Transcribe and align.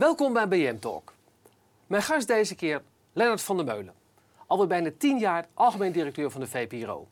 Welkom 0.00 0.32
bij 0.32 0.48
BM 0.48 0.78
Talk. 0.78 1.12
Mijn 1.86 2.02
gast 2.02 2.26
deze 2.26 2.54
keer 2.54 2.82
Lennart 3.12 3.40
van 3.40 3.56
der 3.56 3.64
Meulen. 3.64 3.94
Alweer 4.46 4.66
bijna 4.66 4.90
tien 4.98 5.18
jaar 5.18 5.46
algemeen 5.54 5.92
directeur 5.92 6.30
van 6.30 6.40
de 6.40 6.46
VPRO. 6.46 7.08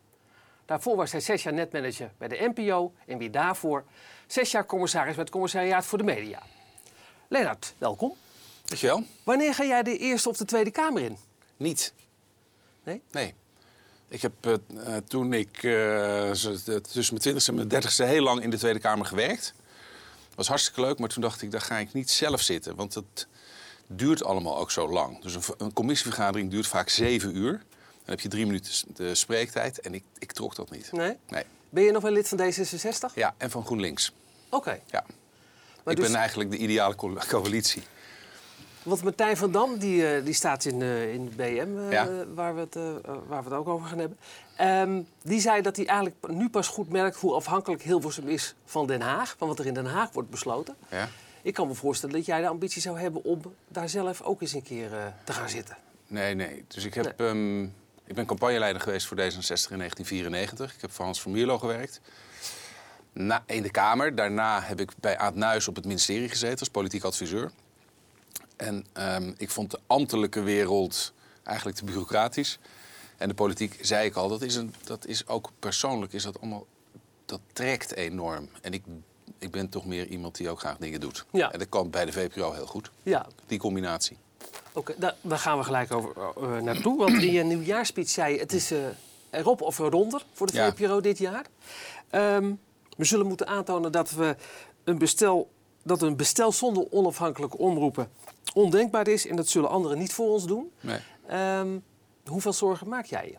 Daarvoor 0.67 0.97
was 0.97 1.13
hij 1.13 1.21
zes 1.21 1.43
jaar 1.43 1.53
netmanager 1.53 2.11
bij 2.19 2.29
de 2.29 2.53
NPO 2.55 2.93
en 3.07 3.19
weer 3.19 3.31
daarvoor 3.31 3.85
zes 4.27 4.51
jaar 4.51 4.67
commissaris 4.67 5.15
bij 5.15 5.23
het 5.23 5.33
Commissariaat 5.33 5.85
voor 5.85 5.99
de 5.99 6.05
Media. 6.05 6.43
Lennart, 7.29 7.75
welkom. 7.79 8.15
Dankjewel. 8.65 9.03
Wanneer 9.25 9.55
ga 9.55 9.65
jij 9.65 9.83
de 9.83 9.97
Eerste 9.97 10.29
of 10.29 10.37
de 10.37 10.45
Tweede 10.45 10.71
Kamer 10.71 11.03
in? 11.03 11.17
Niet. 11.57 11.93
Nee? 12.85 13.03
Nee. 13.11 13.35
Ik 14.09 14.23
heb 14.23 14.33
uh, 14.47 14.97
toen 14.97 15.33
ik 15.33 15.63
uh, 15.63 16.31
tussen 16.31 16.81
mijn 16.93 17.21
twintigste 17.21 17.51
en 17.51 17.57
mijn 17.57 17.69
dertigste 17.69 18.05
heel 18.05 18.23
lang 18.23 18.43
in 18.43 18.51
de 18.51 18.59
Tweede 18.59 18.79
Kamer 18.79 19.07
gewerkt. 19.07 19.55
Was 20.39 20.49
hartstikke 20.49 20.81
leuk, 20.81 20.99
maar 20.99 21.09
toen 21.09 21.23
dacht 21.23 21.43
ik, 21.43 21.51
daar 21.51 21.61
ga 21.61 21.79
ik 21.79 21.93
niet 21.93 22.11
zelf 22.11 22.41
zitten. 22.41 22.75
Want 22.75 22.95
het 22.95 23.27
duurt 23.87 24.25
allemaal 24.25 24.59
ook 24.59 24.71
zo 24.71 24.89
lang. 24.89 25.23
Dus 25.23 25.35
een, 25.35 25.43
een 25.59 25.73
commissievergadering 25.73 26.51
duurt 26.51 26.67
vaak 26.67 26.89
zeven 26.89 27.37
uur. 27.37 27.53
Dan 27.53 28.17
heb 28.17 28.21
je 28.21 28.29
drie 28.29 28.47
minuten 28.47 28.73
de 28.95 29.15
spreektijd. 29.15 29.81
En 29.81 29.95
ik, 29.95 30.05
ik 30.19 30.33
trok 30.33 30.55
dat 30.55 30.71
niet. 30.71 30.93
Nee? 30.93 31.17
Nee. 31.29 31.45
Ben 31.71 31.83
je 31.83 31.93
nog 31.93 32.03
wel 32.03 32.13
lid 32.13 32.29
van 32.29 32.39
D66? 32.39 33.15
Ja, 33.15 33.35
en 33.37 33.51
van 33.51 33.65
GroenLinks. 33.65 34.13
Oké. 34.51 34.81
Ja. 34.87 35.05
ik 35.85 35.97
dus... 35.97 36.07
ben 36.07 36.15
eigenlijk 36.15 36.51
de 36.51 36.57
ideale 36.57 36.95
co 36.95 37.17
coalitie. 37.29 37.83
Want 38.83 39.03
Martijn 39.03 39.37
van 39.37 39.53
Dam, 39.53 39.79
die, 39.79 40.17
uh, 40.17 40.25
die 40.25 40.35
staat 40.35 40.65
in, 40.65 40.81
uh, 40.81 41.13
in 41.13 41.25
de 41.25 41.31
BM, 41.37 41.91
Ja. 41.91 42.09
waar, 42.35 42.55
we 42.55 42.61
het, 42.61 42.75
waar 43.27 43.43
we 43.45 43.49
het 43.51 43.59
ook 43.59 43.69
over 43.69 43.89
gaan 43.89 43.99
hebben. 43.99 44.19
Um, 44.61 45.07
die 45.23 45.41
zei 45.41 45.63
dat 45.63 45.77
hij 45.77 45.87
eigenlijk 45.87 46.29
nu 46.29 46.49
pas 46.49 46.69
goed 46.69 46.89
merkt 46.89 47.17
hoe 47.17 47.35
afhankelijk 47.35 47.83
Hilversum 47.83 48.29
is 48.29 48.55
van 48.65 48.87
Den 48.87 49.01
Haag. 49.01 49.35
Van 49.39 49.49
wat 49.49 49.59
er 49.59 49.67
in 49.67 49.75
Den 49.75 49.87
Haag 49.87 50.13
wordt 50.13 50.31
besloten. 50.31 50.77
Ja. 50.91 51.09
Ik 51.43 51.55
kan 51.55 51.67
me 51.67 51.75
voorstellen 51.75 52.15
dat 52.15 52.27
jij 52.27 52.41
de 52.41 52.49
ambitie 52.49 52.83
zou 52.83 52.99
hebben 52.99 53.25
om 53.25 53.41
daar 53.69 53.89
zelf 53.89 54.23
ook 54.23 54.41
eens 54.41 54.53
een 54.53 54.63
keer 54.63 54.91
te 55.25 55.33
gaan 55.33 55.49
zitten. 55.49 55.77
Nee, 56.07 56.35
nee. 56.35 56.65
Dus 56.69 56.85
ik, 56.85 56.95
heb, 56.95 57.19
nee. 57.19 57.29
um, 57.29 57.75
ik 58.05 58.15
ben 58.15 58.27
campagneleider 58.27 58.83
geweest 58.83 59.07
voor 59.07 59.17
D66 59.17 59.71
in 59.71 59.79
1994. 59.79 60.75
Ik 60.75 60.81
heb 60.81 60.93
voor 60.93 61.05
Hans 61.05 61.23
van 61.23 61.33
Mierlo 61.33 61.59
gewerkt. 61.59 62.01
Na, 63.13 63.43
in 63.47 63.63
de 63.63 63.71
Kamer. 63.71 64.15
Daarna 64.15 64.61
heb 64.63 64.81
ik 64.81 64.91
bij 65.01 65.19
Aad 65.19 65.35
Nuis 65.35 65.69
op 65.69 65.77
het 65.77 65.85
ministerie 65.85 66.29
gezeten 66.29 66.59
als 66.59 66.69
politiek 66.69 67.05
adviseur. 67.05 67.51
En 68.59 68.87
um, 68.99 69.35
ik 69.37 69.51
vond 69.51 69.71
de 69.71 69.79
ambtelijke 69.87 70.41
wereld 70.41 71.13
eigenlijk 71.43 71.79
te 71.79 71.85
bureaucratisch. 71.85 72.59
En 73.17 73.29
de 73.29 73.35
politiek, 73.35 73.79
zei 73.81 74.07
ik 74.07 74.15
al, 74.15 74.29
dat 74.29 74.43
is, 74.43 74.55
een, 74.55 74.75
dat 74.85 75.07
is 75.07 75.27
ook 75.27 75.51
persoonlijk, 75.59 76.13
is 76.13 76.23
dat 76.23 76.41
allemaal, 76.41 76.67
dat 77.27 77.41
trekt 77.53 77.95
enorm. 77.95 78.49
En 78.61 78.73
ik, 78.73 78.83
ik 79.39 79.51
ben 79.51 79.69
toch 79.69 79.87
meer 79.87 80.07
iemand 80.07 80.37
die 80.37 80.51
ook 80.51 80.59
graag 80.59 80.77
dingen 80.77 81.01
doet. 81.01 81.25
Ja. 81.33 81.53
En 81.53 81.59
dat 81.59 81.69
kan 81.69 81.91
bij 81.91 82.05
de 82.05 82.13
VPRO 82.13 82.53
heel 82.53 82.67
goed, 82.67 82.91
Ja, 83.03 83.27
die 83.47 83.59
combinatie. 83.59 84.17
oké. 84.73 84.95
daar, 84.99 85.15
daar 85.21 85.39
gaan 85.39 85.59
we 85.59 85.65
gelijk 85.65 85.93
over 85.93 86.13
uh, 86.43 86.61
naartoe. 86.63 86.99
Want 86.99 87.23
in 87.23 87.33
je 87.33 87.43
nieuwjaarspeech 87.43 88.09
zei 88.09 88.35
je, 88.35 88.41
het 88.41 88.53
is 88.53 88.73
uh, 88.73 88.79
erop 89.31 89.61
of 89.63 89.79
eronder 89.79 90.25
voor 90.33 90.47
de 90.47 90.53
Ja. 90.57 90.73
VPRO 90.75 91.01
dit 91.01 91.19
jaar. 91.19 91.47
Um, 92.11 92.61
we 92.97 93.05
zullen 93.05 93.27
moeten 93.27 93.47
aantonen 93.47 93.93
dat 93.93 94.11
we 94.11 94.37
een 94.85 94.99
bestel, 94.99 95.51
dat 95.89 96.03
een 96.03 96.17
bestel 96.17 96.53
zonder 96.53 96.87
onafhankelijke 96.91 97.59
omroepen 97.59 98.11
ondenkbaar 98.55 99.09
is. 99.09 99.27
En 99.27 99.37
dat 99.37 99.49
zullen 99.49 99.71
anderen 99.71 99.99
niet 99.99 100.13
voor 100.13 100.29
ons 100.29 100.47
doen. 100.47 100.71
Nee. 100.81 101.01
Um, 101.59 101.85
hoeveel 102.27 102.53
zorgen 102.53 102.89
maak 102.89 103.05
jij 103.05 103.27
je 103.27 103.37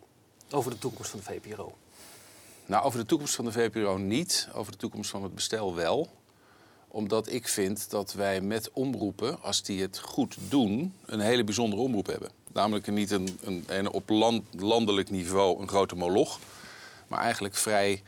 over 0.56 0.72
de 0.72 0.80
toekomst 0.80 1.10
van 1.10 1.20
de 1.20 1.26
VPRO? 1.26 1.74
Nou, 2.66 2.84
over 2.84 3.00
de 3.00 3.06
toekomst 3.06 3.36
van 3.36 3.46
de 3.46 3.52
VPRO 3.52 3.98
niet. 3.98 4.48
Over 4.54 4.72
de 4.72 4.78
toekomst 4.78 5.10
van 5.10 5.24
het 5.24 5.36
bestel 5.36 5.76
wel. 5.76 6.10
Omdat 6.88 7.32
ik 7.32 7.48
vind 7.48 7.90
dat 7.90 8.14
wij 8.14 8.42
met 8.42 8.72
omroepen, 8.72 9.42
als 9.42 9.64
die 9.64 9.82
het 9.82 10.00
goed 10.00 10.38
doen, 10.50 10.94
een 11.06 11.20
hele 11.20 11.44
bijzondere 11.44 11.82
omroep 11.82 12.06
hebben. 12.06 12.30
Namelijk 12.54 12.88
niet 12.88 13.12
een, 13.12 13.40
een, 13.42 13.64
een 13.68 13.92
op 13.92 14.10
land, 14.10 14.44
landelijk 14.52 15.10
niveau 15.10 15.62
een 15.62 15.68
grote 15.68 15.96
moloch. 15.96 16.40
Maar 17.08 17.20
eigenlijk 17.20 17.56
vrij 17.56 18.04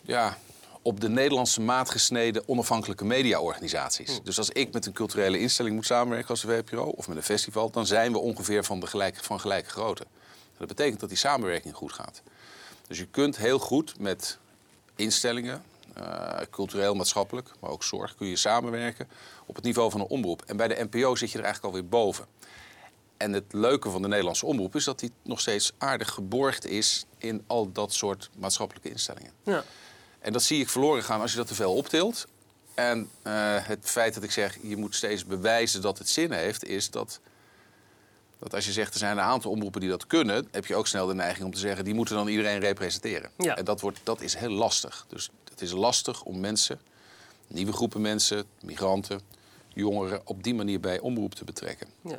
ja, 0.00 0.36
op 0.82 1.00
de 1.00 1.08
Nederlandse 1.08 1.60
maat 1.60 1.90
gesneden 1.90 2.48
onafhankelijke 2.48 3.04
mediaorganisaties. 3.04 4.16
Hm. 4.16 4.24
Dus 4.24 4.38
als 4.38 4.50
ik 4.50 4.72
met 4.72 4.86
een 4.86 4.92
culturele 4.92 5.38
instelling 5.38 5.74
moet 5.74 5.86
samenwerken 5.86 6.28
als 6.28 6.40
de 6.40 6.48
VPRO 6.48 6.84
of 6.84 7.08
met 7.08 7.16
een 7.16 7.22
festival, 7.22 7.70
dan 7.70 7.86
zijn 7.86 8.12
we 8.12 8.18
ongeveer 8.18 8.64
van, 8.64 8.80
de 8.80 8.86
gelijke, 8.86 9.22
van 9.22 9.40
gelijke 9.40 9.70
grootte. 9.70 10.06
Dat 10.58 10.68
betekent 10.68 11.00
dat 11.00 11.08
die 11.08 11.18
samenwerking 11.18 11.74
goed 11.74 11.92
gaat. 11.92 12.22
Dus 12.86 12.98
je 12.98 13.06
kunt 13.06 13.36
heel 13.36 13.58
goed 13.58 13.98
met 13.98 14.38
instellingen, 14.96 15.62
uh, 15.98 16.40
cultureel, 16.50 16.94
maatschappelijk, 16.94 17.50
maar 17.60 17.70
ook 17.70 17.84
zorg, 17.84 18.14
kun 18.14 18.26
je 18.26 18.36
samenwerken 18.36 19.08
op 19.46 19.54
het 19.54 19.64
niveau 19.64 19.90
van 19.90 20.00
een 20.00 20.06
omroep. 20.06 20.42
En 20.46 20.56
bij 20.56 20.68
de 20.68 20.86
NPO 20.90 21.14
zit 21.14 21.30
je 21.30 21.38
er 21.38 21.44
eigenlijk 21.44 21.74
alweer 21.74 21.90
boven. 21.90 22.26
En 23.16 23.32
het 23.32 23.52
leuke 23.52 23.90
van 23.90 24.02
de 24.02 24.08
Nederlandse 24.08 24.46
omroep 24.46 24.74
is 24.74 24.84
dat 24.84 24.98
die 24.98 25.12
nog 25.22 25.40
steeds 25.40 25.72
aardig 25.78 26.10
geborgd 26.10 26.66
is 26.66 27.06
in 27.18 27.44
al 27.46 27.72
dat 27.72 27.92
soort 27.92 28.30
maatschappelijke 28.38 28.90
instellingen. 28.90 29.32
Ja. 29.42 29.64
En 30.20 30.32
dat 30.32 30.42
zie 30.42 30.60
ik 30.60 30.68
verloren 30.68 31.02
gaan 31.02 31.20
als 31.20 31.30
je 31.30 31.36
dat 31.36 31.46
te 31.46 31.54
veel 31.54 31.74
optilt. 31.74 32.26
En 32.74 33.10
uh, 33.26 33.66
het 33.66 33.78
feit 33.82 34.14
dat 34.14 34.22
ik 34.22 34.30
zeg, 34.30 34.58
je 34.62 34.76
moet 34.76 34.94
steeds 34.94 35.24
bewijzen 35.24 35.82
dat 35.82 35.98
het 35.98 36.08
zin 36.08 36.32
heeft, 36.32 36.64
is 36.64 36.90
dat, 36.90 37.20
dat 38.38 38.54
als 38.54 38.66
je 38.66 38.72
zegt 38.72 38.92
er 38.92 38.98
zijn 38.98 39.18
een 39.18 39.24
aantal 39.24 39.50
omroepen 39.50 39.80
die 39.80 39.90
dat 39.90 40.06
kunnen, 40.06 40.48
heb 40.50 40.66
je 40.66 40.74
ook 40.74 40.86
snel 40.86 41.06
de 41.06 41.14
neiging 41.14 41.44
om 41.44 41.52
te 41.52 41.60
zeggen, 41.60 41.84
die 41.84 41.94
moeten 41.94 42.14
dan 42.14 42.28
iedereen 42.28 42.60
representeren. 42.60 43.30
Ja. 43.36 43.56
En 43.56 43.64
dat, 43.64 43.80
wordt, 43.80 44.00
dat 44.02 44.20
is 44.20 44.34
heel 44.34 44.50
lastig. 44.50 45.06
Dus 45.08 45.30
het 45.50 45.60
is 45.60 45.72
lastig 45.72 46.22
om 46.22 46.40
mensen, 46.40 46.80
nieuwe 47.46 47.72
groepen 47.72 48.00
mensen, 48.00 48.44
migranten, 48.60 49.20
jongeren, 49.68 50.20
op 50.24 50.42
die 50.42 50.54
manier 50.54 50.80
bij 50.80 50.98
omroep 50.98 51.34
te 51.34 51.44
betrekken. 51.44 51.88
Ja. 52.00 52.18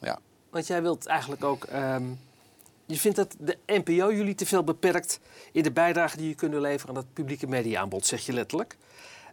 Ja. 0.00 0.18
Want 0.50 0.66
jij 0.66 0.82
wilt 0.82 1.06
eigenlijk 1.06 1.44
ook. 1.44 1.66
Um, 1.72 2.18
je 2.86 2.98
vindt 2.98 3.16
dat 3.16 3.34
de 3.38 3.58
NPO 3.66 4.12
jullie 4.12 4.34
te 4.34 4.46
veel 4.46 4.64
beperkt 4.64 5.20
in 5.52 5.62
de 5.62 5.72
bijdrage 5.72 6.16
die 6.16 6.28
je 6.28 6.34
kunnen 6.34 6.60
leveren 6.60 6.96
aan 6.96 7.02
het 7.02 7.12
publieke 7.12 7.46
mediaaanbod, 7.46 8.06
zeg 8.06 8.26
je 8.26 8.32
letterlijk. 8.32 8.76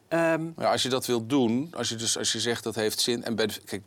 Um, 0.10 0.54
Ja, 0.58 0.72
als 0.72 0.84
je 0.84 0.90
dat 0.90 1.06
wilt 1.06 1.30
doen, 1.30 1.68
als 1.72 1.90
je, 1.90 1.96
dus, 1.96 2.18
als 2.18 2.32
je 2.32 2.40
zegt 2.40 2.64
dat 2.64 2.76
heeft 2.76 3.00
zin. 3.00 3.24
En 3.24 3.36
bij 3.36 3.48
de, 3.48 3.62
kijk, 3.66 3.84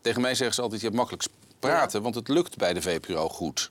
tegen 0.00 0.20
mij 0.20 0.34
zeggen 0.34 0.54
ze 0.54 0.62
altijd: 0.62 0.80
je 0.80 0.86
hebt 0.86 0.98
makkelijk 0.98 1.26
praten, 1.58 2.02
want 2.02 2.14
het 2.14 2.28
lukt 2.28 2.56
bij 2.56 2.72
de 2.72 2.82
VPRO 2.82 3.28
goed. 3.28 3.70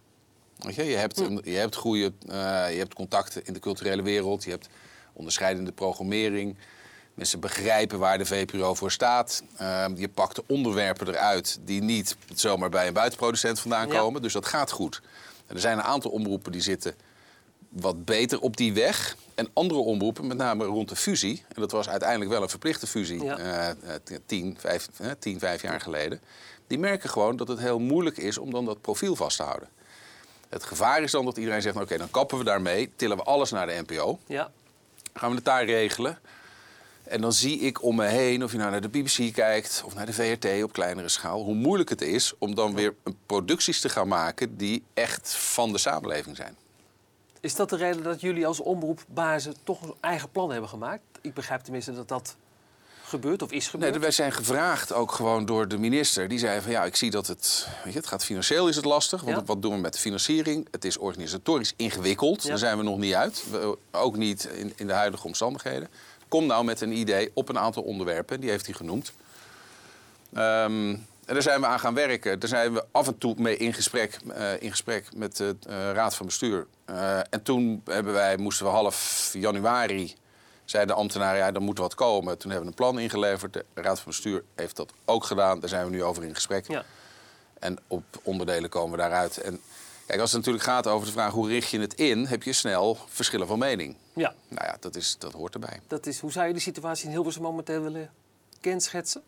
Weet 0.57 0.75
je, 0.75 0.84
je, 0.84 0.96
hebt, 0.96 1.22
je 1.44 1.52
hebt 1.52 1.75
goede 1.75 2.12
uh, 2.28 2.34
je 2.72 2.78
hebt 2.78 2.94
contacten 2.94 3.46
in 3.46 3.53
de 3.53 3.59
culturele 3.59 4.02
wereld, 4.02 4.44
je 4.44 4.50
hebt 4.50 4.69
onderscheidende 5.13 5.72
programmering. 5.72 6.56
Mensen 7.15 7.39
begrijpen 7.39 7.99
waar 7.99 8.17
de 8.17 8.25
VPRO 8.25 8.73
voor 8.73 8.91
staat. 8.91 9.43
Uh, 9.61 9.85
je 9.95 10.09
pakt 10.09 10.35
de 10.35 10.43
onderwerpen 10.47 11.07
eruit 11.07 11.59
die 11.61 11.81
niet 11.81 12.15
zomaar 12.33 12.69
bij 12.69 12.87
een 12.87 12.93
buitenproducent 12.93 13.59
vandaan 13.59 13.87
Ja. 13.87 13.97
komen. 13.99 14.21
Dus 14.21 14.33
dat 14.33 14.45
gaat 14.45 14.71
goed. 14.71 15.01
En 15.47 15.55
er 15.55 15.61
zijn 15.61 15.77
een 15.77 15.83
aantal 15.83 16.11
omroepen 16.11 16.51
die 16.51 16.61
zitten 16.61 16.95
wat 17.69 18.05
beter 18.05 18.39
op 18.39 18.57
die 18.57 18.73
weg. 18.73 19.15
En 19.35 19.49
andere 19.53 19.79
omroepen, 19.79 20.27
met 20.27 20.37
name 20.37 20.65
rond 20.65 20.89
de 20.89 20.95
fusie... 20.95 21.43
en 21.55 21.61
dat 21.61 21.71
was 21.71 21.89
uiteindelijk 21.89 22.31
wel 22.31 22.41
een 22.41 22.49
verplichte 22.49 22.87
fusie 22.87 23.23
Ja. 23.23 23.37
eh, 23.37 23.95
tien, 24.25 24.57
vijf, 24.59 24.87
eh, 24.97 25.11
tien, 25.19 25.39
vijf 25.39 25.61
jaar 25.61 25.81
geleden... 25.81 26.21
die 26.67 26.79
merken 26.79 27.09
gewoon 27.09 27.35
dat 27.37 27.47
het 27.47 27.59
heel 27.59 27.79
moeilijk 27.79 28.17
is 28.17 28.37
om 28.37 28.51
dan 28.51 28.65
dat 28.65 28.81
profiel 28.81 29.15
vast 29.15 29.37
te 29.37 29.43
houden. 29.43 29.69
Het 30.49 30.63
gevaar 30.63 31.03
is 31.03 31.11
dan 31.11 31.25
dat 31.25 31.37
iedereen 31.37 31.61
zegt... 31.61 31.75
nou, 31.75 31.87
oké, 31.87 31.97
dan 31.97 32.11
kappen 32.11 32.37
we 32.37 32.43
daarmee, 32.43 32.91
tillen 32.95 33.17
we 33.17 33.23
alles 33.23 33.51
naar 33.51 33.67
de 33.67 33.83
NPO... 33.87 34.19
ja. 34.27 34.51
gaan 35.13 35.29
we 35.29 35.35
het 35.35 35.45
daar 35.45 35.65
regelen... 35.65 36.19
En 37.07 37.21
dan 37.21 37.33
zie 37.33 37.59
ik 37.59 37.83
om 37.83 37.95
me 37.95 38.05
heen, 38.05 38.43
of 38.43 38.51
je 38.51 38.57
nou 38.57 38.71
naar 38.71 38.81
de 38.81 38.89
BBC 38.89 39.33
kijkt 39.33 39.81
of 39.85 39.93
naar 39.95 40.05
de 40.05 40.13
VRT 40.13 40.63
op 40.63 40.73
kleinere 40.73 41.09
schaal, 41.09 41.43
hoe 41.43 41.53
moeilijk 41.55 41.89
het 41.89 42.01
is 42.01 42.33
om 42.38 42.55
dan 42.55 42.73
weer 42.75 42.93
producties 43.25 43.79
te 43.81 43.89
gaan 43.89 44.07
maken 44.07 44.57
die 44.57 44.83
echt 44.93 45.33
van 45.35 45.71
de 45.71 45.77
samenleving 45.77 46.35
zijn. 46.35 46.55
Is 47.39 47.55
dat 47.55 47.69
de 47.69 47.75
reden 47.75 48.03
dat 48.03 48.22
jullie 48.22 48.47
als 48.47 48.59
omroepbazen 48.59 49.53
toch 49.63 49.81
een 49.81 49.93
eigen 49.99 50.29
plan 50.29 50.52
hebben 50.52 50.69
gemaakt? 50.69 51.02
Ik 51.22 51.34
begrijp 51.34 51.61
tenminste 51.61 51.93
dat 51.93 52.07
dat 52.07 52.35
gebeurt 53.03 53.41
of 53.41 53.52
is 53.52 53.67
gebeurd. 53.67 53.91
Nee, 53.91 53.99
wij 54.02 54.11
zijn 54.11 54.31
gevraagd 54.31 54.93
ook 54.93 55.11
gewoon 55.11 55.46
door 55.46 55.67
de 55.67 55.78
minister. 55.78 56.28
Die 56.28 56.40
zei 56.40 56.61
van 56.61 56.72
ja, 56.72 56.85
ik 56.85 56.96
zie 56.96 57.11
dat 57.11 57.28
het, 57.28 57.67
weet 57.84 57.93
je, 57.93 57.99
het 57.99 58.07
gaat 58.07 58.23
financieel 58.25 58.67
is 58.67 58.75
het 58.75 58.85
lastig. 58.85 59.22
Want 59.22 59.35
Ja. 59.37 59.43
wat 59.43 59.61
doen 59.61 59.73
we 59.73 59.79
met 59.79 59.93
de 59.93 59.99
financiering? 59.99 60.67
Het 60.72 60.85
is 60.85 60.97
organisatorisch 60.97 61.73
ingewikkeld. 61.75 62.43
Ja. 62.43 62.49
Daar 62.49 62.57
zijn 62.57 62.78
we 62.78 62.84
nog 62.84 62.97
niet 62.97 63.13
uit. 63.13 63.43
We- 63.52 63.78
ook 63.91 64.17
niet 64.17 64.43
in, 64.46 64.73
in 64.75 64.87
de 64.87 64.93
huidige 64.93 65.28
omstandigheden. 65.28 65.87
Kom 66.27 66.45
nou 66.45 66.66
met 66.66 66.81
een 66.81 66.91
idee 66.91 67.31
op 67.33 67.49
een 67.49 67.59
aantal 67.59 67.83
onderwerpen. 67.83 68.39
Die 68.39 68.49
heeft 68.49 68.66
hij 68.66 68.75
genoemd. 68.75 69.13
Ehm, 70.33 70.95
en 71.25 71.33
daar 71.33 71.41
zijn 71.41 71.61
we 71.61 71.67
aan 71.67 71.79
gaan 71.79 71.93
werken. 71.93 72.39
Daar 72.39 72.49
zijn 72.49 72.73
we 72.73 72.85
af 72.91 73.07
en 73.07 73.17
toe 73.17 73.35
mee 73.37 73.57
in 73.57 73.73
gesprek, 73.73 74.19
eh, 74.33 74.61
in 74.61 74.69
gesprek 74.69 75.16
met 75.16 75.37
de 75.37 75.55
eh, 75.67 75.91
Raad 75.91 76.16
van 76.16 76.25
Bestuur. 76.25 76.67
Eh, 76.85 77.17
en 77.17 77.43
toen 77.43 77.81
hebben 77.85 78.13
wij, 78.13 78.37
moesten 78.37 78.66
we 78.66 78.72
half 78.72 79.29
januari, 79.33 80.16
zeiden 80.66 80.95
de 80.95 81.01
ambtenaren, 81.01 81.37
ja, 81.37 81.53
er 81.53 81.61
moet 81.61 81.77
wat 81.77 81.95
komen. 81.95 82.37
Toen 82.37 82.51
hebben 82.51 82.69
we 82.69 82.75
een 82.78 82.85
plan 82.85 82.99
ingeleverd. 82.99 83.53
De 83.53 83.66
Raad 83.73 83.99
van 83.99 84.11
Bestuur 84.11 84.43
heeft 84.55 84.75
dat 84.75 84.93
ook 85.05 85.23
gedaan. 85.23 85.59
Daar 85.59 85.69
zijn 85.69 85.85
we 85.85 85.91
nu 85.91 86.03
over 86.03 86.23
in 86.23 86.35
gesprek. 86.35 86.67
Ja. 86.67 86.83
En 87.59 87.78
op 87.87 88.03
onderdelen 88.23 88.69
komen 88.69 88.91
we 88.91 88.97
daaruit. 88.97 89.37
En 89.37 89.61
kijk, 90.05 90.19
als 90.19 90.31
het 90.31 90.40
natuurlijk 90.40 90.66
gaat 90.66 90.87
over 90.87 91.05
de 91.07 91.13
vraag 91.13 91.31
hoe 91.34 91.47
richt 91.47 91.69
je 91.69 91.79
het 91.79 91.93
in, 91.93 92.25
heb 92.25 92.43
je 92.43 92.53
snel 92.53 92.97
verschillen 93.07 93.47
van 93.47 93.59
mening. 93.59 93.96
ja, 94.13 94.34
Nou 94.47 94.66
ja, 94.67 94.78
dat, 94.79 94.96
is, 94.96 95.16
dat 95.19 95.31
hoort 95.34 95.53
erbij. 95.53 95.79
dat 95.87 96.05
is, 96.05 96.19
hoe 96.19 96.31
zou 96.31 96.47
je 96.47 96.53
de 96.53 96.59
situatie 96.59 97.05
in 97.05 97.11
Hilversum 97.11 97.41
momenteel 97.41 97.81
willen 97.81 98.11
kenschetsen? 98.61 99.23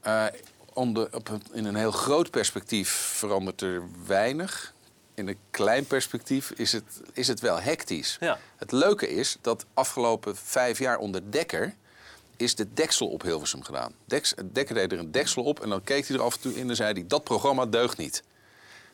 Eh, 0.00 0.24
onder, 0.72 1.14
op 1.14 1.28
een- 1.28 1.42
in 1.52 1.64
een 1.64 1.74
heel 1.76 1.90
groot 1.90 2.30
perspectief 2.30 2.90
verandert 2.90 3.60
er 3.62 3.82
weinig. 4.06 4.74
In 5.14 5.28
een 5.28 5.38
klein 5.50 5.86
perspectief 5.86 6.50
is 6.50 6.72
het, 6.72 6.84
is 7.12 7.28
het 7.28 7.40
wel 7.40 7.60
hectisch. 7.60 8.16
Ja. 8.20 8.38
Het 8.56 8.72
leuke 8.72 9.08
is 9.08 9.36
dat 9.40 9.64
afgelopen 9.74 10.36
vijf 10.36 10.78
jaar 10.78 10.98
onder 10.98 11.30
Dekker 11.30 11.74
is 12.36 12.54
de 12.54 12.72
deksel 12.74 13.08
op 13.08 13.22
Hilversum 13.22 13.62
gedaan. 13.62 13.92
Dekker 14.52 14.74
deed 14.74 14.92
er 14.92 14.98
een 14.98 15.12
deksel 15.12 15.42
op 15.42 15.60
en 15.62 15.68
dan 15.68 15.82
keek 15.84 16.06
hij 16.08 16.16
er 16.16 16.22
af 16.22 16.34
en 16.34 16.40
toe 16.40 16.54
in 16.54 16.68
en 16.70 16.76
zei 16.76 16.92
hij... 16.92 17.06
dat 17.06 17.24
programma 17.24 17.66
deugt 17.66 17.96
niet. 17.96 18.22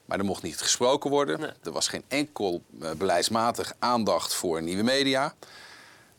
Maar 0.04 0.18
er 0.18 0.24
mocht 0.24 0.42
niet 0.42 0.60
gesproken 0.60 1.10
worden. 1.10 1.40
Nee. 1.40 1.50
Er 1.62 1.72
was 1.72 1.88
geen 1.88 2.04
enkel 2.08 2.62
eh, 2.80 2.90
beleidsmatig 2.90 3.72
aandacht 3.78 4.34
voor 4.34 4.62
nieuwe 4.62 4.82
media. 4.82 5.34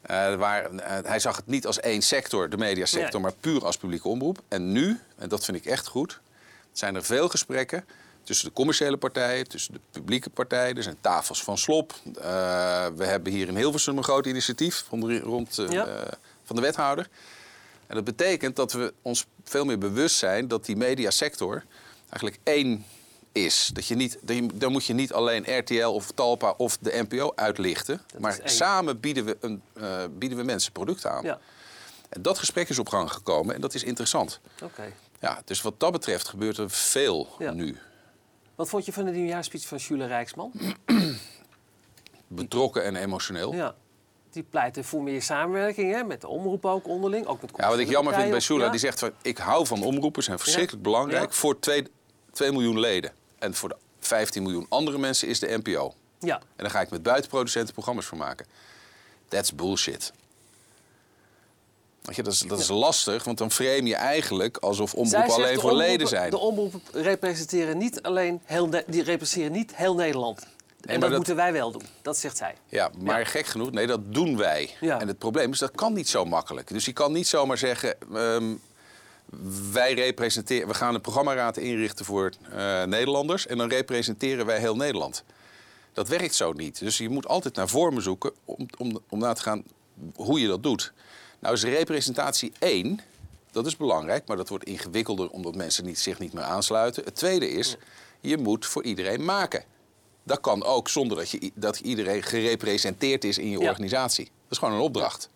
Eh, 0.01 0.35
waar, 0.35 0.71
eh, 0.75 0.97
hij 1.06 1.19
zag 1.19 1.35
het 1.35 1.47
niet 1.47 1.65
als 1.68 1.80
één 1.80 2.01
sector, 2.01 2.50
de 2.50 2.57
mediasector, 2.57 3.12
Nee. 3.12 3.21
maar 3.21 3.33
puur 3.39 3.65
als 3.65 3.77
publieke 3.77 4.07
omroep. 4.07 4.41
En 4.47 4.71
nu, 4.71 5.00
en 5.18 5.30
dat 5.30 5.45
vind 5.45 5.57
ik 5.57 5.65
echt 5.65 5.88
goed, 5.88 6.19
zijn 6.71 6.95
er 6.95 7.03
veel 7.03 7.30
gesprekken 7.30 7.85
tussen 8.24 8.47
de 8.47 8.53
commerciële 8.53 8.97
partijen, 8.97 9.47
tussen 9.47 9.74
de 9.74 9.80
publieke 9.91 10.29
partijen. 10.29 10.77
Er 10.77 10.83
zijn 10.83 10.97
tafels 11.01 11.44
van 11.44 11.57
slop. 11.57 11.94
We 12.95 13.03
hebben 13.06 13.31
hier 13.33 13.47
in 13.47 13.56
Hilversum 13.57 13.97
een 13.97 14.03
groot 14.03 14.25
initiatief 14.25 14.86
rond, 15.24 15.56
Ja. 15.69 15.88
van 16.44 16.56
de 16.56 16.62
wethouder. 16.62 17.09
En 17.88 17.95
dat 17.95 18.03
betekent 18.03 18.56
dat 18.56 18.71
we 18.71 18.94
ons 19.01 19.25
veel 19.44 19.65
meer 19.65 19.77
bewust 19.77 20.15
zijn 20.15 20.47
dat 20.47 20.65
die 20.65 20.75
mediasector 20.75 21.63
eigenlijk 22.09 22.38
één 22.44 22.86
is. 23.33 23.69
Dat 23.74 23.85
je 23.88 23.95
niet, 23.95 24.18
dan 24.53 24.71
moet 24.71 24.85
je 24.85 24.94
niet 24.94 25.13
alleen 25.13 25.57
RTL 25.59 25.85
of 25.85 26.12
Talpa 26.12 26.53
of 26.57 26.77
de 26.77 27.06
NPO 27.09 27.31
uitlichten. 27.35 28.01
maar 28.19 28.39
samen 28.44 29.00
bieden 29.00 29.25
we, 29.25 29.38
een, 29.39 29.62
eh, 29.74 30.03
bieden 30.12 30.38
we 30.38 30.44
mensen 30.44 30.71
producten 30.71 31.12
aan. 31.12 31.24
Ja, 31.24 31.39
En 32.09 32.21
dat 32.21 32.38
gesprek 32.39 32.69
is 32.69 32.80
op 32.80 32.89
gang 32.89 33.12
gekomen 33.12 33.56
en 33.56 33.62
dat 33.62 33.74
is 33.74 33.83
interessant. 33.83 34.39
oké. 34.63 34.94
Ja, 35.19 35.41
dus 35.45 35.62
wat 35.62 35.80
dat 35.80 35.91
betreft 35.91 36.27
gebeurt 36.27 36.57
er 36.57 36.69
veel 36.69 37.27
Ja. 37.39 37.51
nu. 37.51 37.77
Wat 38.56 38.69
vond 38.69 38.85
je 38.85 38.94
van 38.94 39.06
de 39.06 39.12
nieuwjaarspeech 39.12 39.68
van 39.68 39.77
Jule 39.77 40.06
Rijksman? 40.06 40.51
Betrokken 42.27 42.83
en 42.83 42.95
emotioneel. 42.95 43.51
Ja, 43.53 43.57
Ja. 43.57 43.75
Die 44.31 44.44
pleitte 44.44 44.83
voor 44.83 45.03
meer 45.03 45.21
samenwerking 45.21 45.94
hè, 45.94 46.03
met 46.03 46.21
de 46.21 46.27
omroep 46.27 46.65
ook 46.65 46.88
onderling. 46.88 47.25
Ook 47.25 47.41
met 47.41 47.51
wat 47.65 47.77
ik 47.79 47.89
jammer 47.89 48.13
vind 48.13 48.29
bij 48.29 48.39
Shula, 48.39 48.63
Ja. 48.65 48.69
die 48.71 48.79
zegt 48.79 49.00
van... 49.00 49.12
ik 49.21 49.38
hou 49.38 49.65
van 49.65 49.83
omroepen, 49.83 50.24
zijn 50.24 50.39
verschrikkelijk 50.39 50.83
belangrijk... 50.83 51.29
Ja. 51.29 51.36
voor 51.36 51.59
2 51.59 51.88
miljoen 52.39 52.79
leden. 52.79 53.12
En 53.44 53.54
voor 53.54 53.69
de 53.69 53.75
15 54.00 54.44
miljoen 54.44 54.66
andere 54.69 54.98
mensen 54.98 55.28
is 55.28 55.40
de 55.40 55.60
NPO. 55.63 55.94
Ja, 56.19 56.36
En 56.38 56.42
dan 56.56 56.69
ga 56.69 56.81
ik 56.81 56.90
met 56.90 57.04
buitenproducenten 57.04 57.74
programma's 57.74 58.06
voor 58.06 58.18
maken. 58.18 58.45
That's 59.28 59.56
bullshit. 59.56 60.12
Weet 62.01 62.16
je, 62.16 62.24
dat 62.24 62.34
is, 62.34 62.40
dat 62.40 62.60
is 62.60 62.68
lastig, 62.68 63.24
want 63.24 63.38
dan 63.38 63.51
frame 63.51 63.84
je 63.84 63.95
eigenlijk 63.95 64.57
alsof 64.57 64.94
omroepen 64.94 65.34
alleen 65.34 65.60
voor 65.60 65.74
leden 65.74 66.07
zijn. 66.07 66.30
De 66.30 66.38
omroepen 66.38 66.81
representeren 66.92 67.78
niet 67.78 68.01
alleen 68.01 68.42
heel, 68.45 68.69
die 68.88 69.04
representeren 69.04 69.51
niet 69.51 69.75
heel 69.75 69.96
Nederland. 69.96 70.39
en 70.42 70.48
maar 70.81 70.94
dat, 71.00 71.01
dat- 71.01 71.18
moeten 71.18 71.36
wij 71.36 71.54
wel 71.54 71.72
doen. 71.72 71.86
Dat 72.01 72.18
zegt 72.18 72.38
zij. 72.38 72.56
Ja, 72.68 72.89
maar 72.98 73.19
Ja. 73.19 73.25
gek 73.25 73.46
genoeg, 73.46 73.72
nee, 73.72 73.88
dat 73.88 74.13
doen 74.13 74.38
wij. 74.38 74.75
Ja. 74.81 75.00
En 75.00 75.07
het 75.07 75.18
probleem 75.18 75.51
is, 75.51 75.60
dat 75.60 75.72
kan 75.72 75.94
niet 75.94 76.10
zo 76.10 76.25
makkelijk. 76.25 76.68
Dus 76.68 76.86
je 76.86 76.94
kan 76.94 77.12
niet 77.12 77.28
zomaar 77.28 77.57
zeggen, 77.57 77.96
ehm, 78.13 78.54
wij 79.71 79.94
representeren, 79.94 80.68
we 80.68 80.74
gaan 80.74 80.95
een 80.95 81.01
programmaraad 81.01 81.57
inrichten 81.57 82.06
voor 82.06 82.31
eh, 82.51 82.83
Nederlanders 82.83 83.47
en 83.47 83.57
dan 83.57 83.69
representeren 83.69 84.45
wij 84.45 84.59
heel 84.59 84.75
Nederland. 84.75 85.24
Dat 85.94 86.07
werkt 86.07 86.35
zo 86.35 86.51
niet. 86.53 86.80
Dus 86.80 86.97
je 86.97 87.09
moet 87.09 87.27
altijd 87.27 87.56
naar 87.56 87.69
vormen 87.69 88.03
zoeken 88.03 88.31
om, 88.45 88.68
om, 88.77 89.00
om 89.09 89.19
na 89.19 89.33
te 89.33 89.41
gaan 89.41 89.63
hoe 90.15 90.39
je 90.39 90.47
dat 90.47 90.63
doet. 90.63 90.94
Nou 91.39 91.53
is 91.53 91.63
representatie 91.63 92.51
één, 92.59 93.00
dat 93.51 93.65
is 93.65 93.77
belangrijk, 93.77 94.27
maar 94.27 94.38
dat 94.38 94.50
wordt 94.50 94.63
ingewikkelder 94.65 95.30
omdat 95.30 95.56
mensen 95.56 95.86
niet, 95.86 96.00
zich 96.00 96.19
niet 96.19 96.33
meer 96.33 96.44
aansluiten. 96.44 97.03
Het 97.03 97.15
tweede 97.15 97.50
is, 97.50 97.75
je 98.21 98.38
moet 98.38 98.65
voor 98.65 98.83
iedereen 98.83 99.25
maken. 99.25 99.63
Dat 100.24 100.39
kan 100.39 100.63
ook 100.63 100.89
zonder 100.89 101.18
dat, 101.18 101.29
je, 101.29 101.51
dat 101.53 101.79
iedereen 101.79 102.24
gerepresenteerd 102.24 103.24
is 103.24 103.38
in 103.38 103.50
je 103.50 103.59
Ja. 103.59 103.69
organisatie. 103.69 104.25
Dat 104.25 104.51
is 104.51 104.57
gewoon 104.57 104.74
een 104.74 104.79
opdracht. 104.79 105.29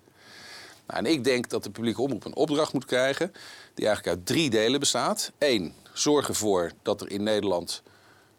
Nou, 0.87 1.05
en 1.05 1.11
ik 1.11 1.23
denk 1.23 1.49
dat 1.49 1.63
de 1.63 1.69
publieke 1.69 2.01
omroep 2.01 2.25
een 2.25 2.35
opdracht 2.35 2.73
moet 2.73 2.85
krijgen... 2.85 3.33
die 3.73 3.85
eigenlijk 3.85 4.17
uit 4.17 4.25
drie 4.25 4.49
delen 4.49 4.79
bestaat. 4.79 5.31
Eén, 5.37 5.73
zorg 5.93 6.27
ervoor 6.27 6.71
dat 6.81 7.01
er 7.01 7.11
in 7.11 7.23
Nederland 7.23 7.81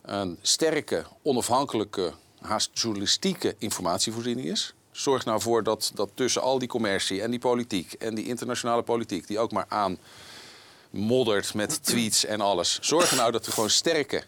een 0.02 0.38
sterke, 0.42 1.04
onafhankelijke, 1.22 2.12
haast 2.40 2.70
journalistieke 2.72 3.54
informatievoorziening 3.58 4.46
is. 4.46 4.74
Zorg 4.90 5.24
nou 5.24 5.40
voor 5.40 5.62
dat, 5.62 5.90
dat 5.94 6.10
tussen 6.14 6.42
al 6.42 6.58
die 6.58 6.68
commercie 6.68 7.22
en 7.22 7.30
die 7.30 7.40
politiek... 7.40 7.92
en 7.92 8.14
die 8.14 8.26
internationale 8.26 8.82
politiek, 8.82 9.26
die 9.26 9.38
ook 9.38 9.52
maar 9.52 9.66
aan 9.68 9.98
moddert 10.90 11.54
met 11.54 11.82
tweets 11.84 12.24
en 12.24 12.40
alles. 12.40 12.78
Zorg 12.80 13.10
er 13.10 13.16
nou 13.16 13.32
dat 13.32 13.46
er 13.46 13.52
gewoon 13.52 13.70
sterke, 13.70 14.22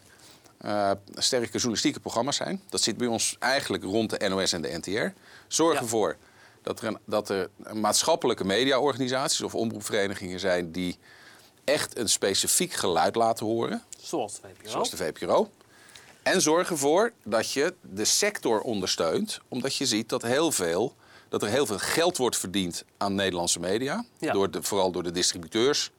eh, 0.57 0.91
sterke 1.13 1.51
journalistieke 1.51 1.99
programma's 1.99 2.35
zijn. 2.35 2.61
Dat 2.69 2.81
zit 2.81 2.97
bij 2.97 3.07
ons 3.07 3.35
eigenlijk 3.39 3.83
rond 3.83 4.09
de 4.19 4.29
NOS 4.29 4.53
en 4.53 4.61
de 4.61 4.77
NTR. 4.77 5.19
Zorg 5.47 5.73
Ja. 5.73 5.79
ervoor 5.81 6.17
dat 6.61 6.81
er, 6.81 6.87
een, 6.87 6.97
dat 7.05 7.29
er 7.29 7.49
maatschappelijke 7.73 8.43
mediaorganisaties 8.43 9.41
of 9.41 9.55
omroepverenigingen 9.55 10.39
zijn... 10.39 10.71
die 10.71 10.97
echt 11.63 11.97
een 11.97 12.09
specifiek 12.09 12.73
geluid 12.73 13.15
laten 13.15 13.45
horen, 13.45 13.83
Zoals 14.01 14.33
de 14.33 14.47
VPRO. 14.47 14.69
zoals 14.69 14.89
de 14.89 14.97
VPRO. 14.97 15.49
En 16.23 16.41
zorg 16.41 16.69
ervoor 16.69 17.13
dat 17.23 17.51
je 17.51 17.73
de 17.81 18.05
sector 18.05 18.61
ondersteunt, 18.61 19.39
omdat 19.47 19.75
je 19.75 19.85
ziet 19.85 20.09
dat, 20.09 20.21
heel 20.21 20.51
veel, 20.51 20.95
dat 21.29 21.41
er 21.43 21.49
heel 21.49 21.65
veel 21.65 21.79
geld 21.79 22.17
wordt 22.17 22.37
verdiend 22.37 22.83
aan 22.97 23.15
Nederlandse 23.15 23.59
media. 23.59 24.05
Ja. 24.19 24.33
Door 24.33 24.51
de, 24.51 24.63
vooral 24.63 24.91
door 24.91 25.03
de 25.03 25.11
distributeurs. 25.11 25.91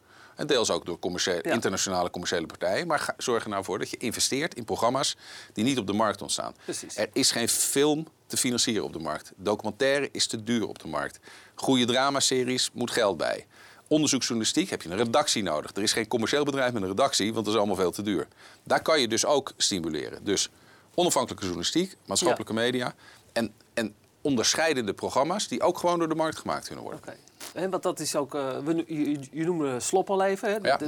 En 0.43 0.49
deels 0.49 0.71
ook 0.71 0.87
door 0.87 0.99
Ja. 1.23 1.53
internationale 1.53 2.11
commerciële 2.11 2.47
partijen. 2.47 2.87
Maar 2.87 2.99
ga- 2.99 3.15
zorg 3.19 3.43
er 3.45 3.49
nou 3.51 3.65
voor 3.65 3.79
dat 3.79 3.91
je 3.91 3.97
investeert 3.97 4.55
in 4.55 4.65
programma's 4.65 5.17
die 5.53 5.65
niet 5.65 5.79
op 5.79 5.87
de 5.87 5.93
markt 5.93 6.23
ontstaan. 6.23 6.55
Precies. 6.65 6.97
Er 6.97 7.09
is 7.13 7.31
geen 7.31 7.49
film 7.49 8.07
te 8.27 8.37
financieren 8.37 8.85
op 8.85 8.93
de 8.93 8.99
markt. 8.99 9.33
Documentaire 9.37 10.09
is 10.13 10.27
te 10.27 10.43
duur 10.43 10.67
op 10.69 10.79
de 10.79 10.89
markt. 10.89 11.19
Goede 11.55 11.85
dramaseries 11.85 12.71
moet 12.73 12.91
geld 12.91 13.17
bij. 13.17 13.47
Onderzoeksjournalistiek 13.89 14.71
heb 14.71 14.83
je 14.83 14.89
een 14.91 14.97
redactie 14.97 15.43
nodig. 15.43 15.71
Er 15.77 15.83
is 15.83 15.93
geen 15.93 16.09
commercieel 16.09 16.45
bedrijf 16.45 16.73
met 16.73 16.83
een 16.83 16.89
redactie, 16.89 17.33
want 17.33 17.45
dat 17.45 17.55
is 17.55 17.59
allemaal 17.61 17.77
veel 17.77 17.91
te 17.93 18.03
duur. 18.03 18.29
Daar 18.65 18.83
kan 18.83 19.01
je 19.01 19.09
dus 19.09 19.25
ook 19.25 19.53
stimuleren. 19.57 20.25
Dus 20.25 20.49
onafhankelijke 20.95 21.45
journalistiek, 21.45 21.97
maatschappelijke 22.07 22.53
media 22.55 22.95
en, 23.33 23.55
en 23.75 23.95
onderscheidende 24.23 24.93
programma's 24.93 25.49
die 25.49 25.63
ook 25.63 25.79
gewoon 25.79 25.99
door 25.99 26.09
de 26.09 26.15
markt 26.15 26.39
gemaakt 26.39 26.67
kunnen 26.67 26.85
worden. 26.85 27.01
Oké. 27.03 27.17
Hè, 27.53 27.69
want 27.69 27.83
dat 27.83 28.01
is 28.01 28.17
ook, 28.17 28.35
eh, 28.35 28.59
we, 28.65 28.85
je, 28.87 29.19
je 29.33 29.45
noemde 29.45 29.81
slop 29.81 30.11
al 30.11 30.25
even, 30.25 30.49
hè? 30.49 30.57
Ja. 30.69 30.79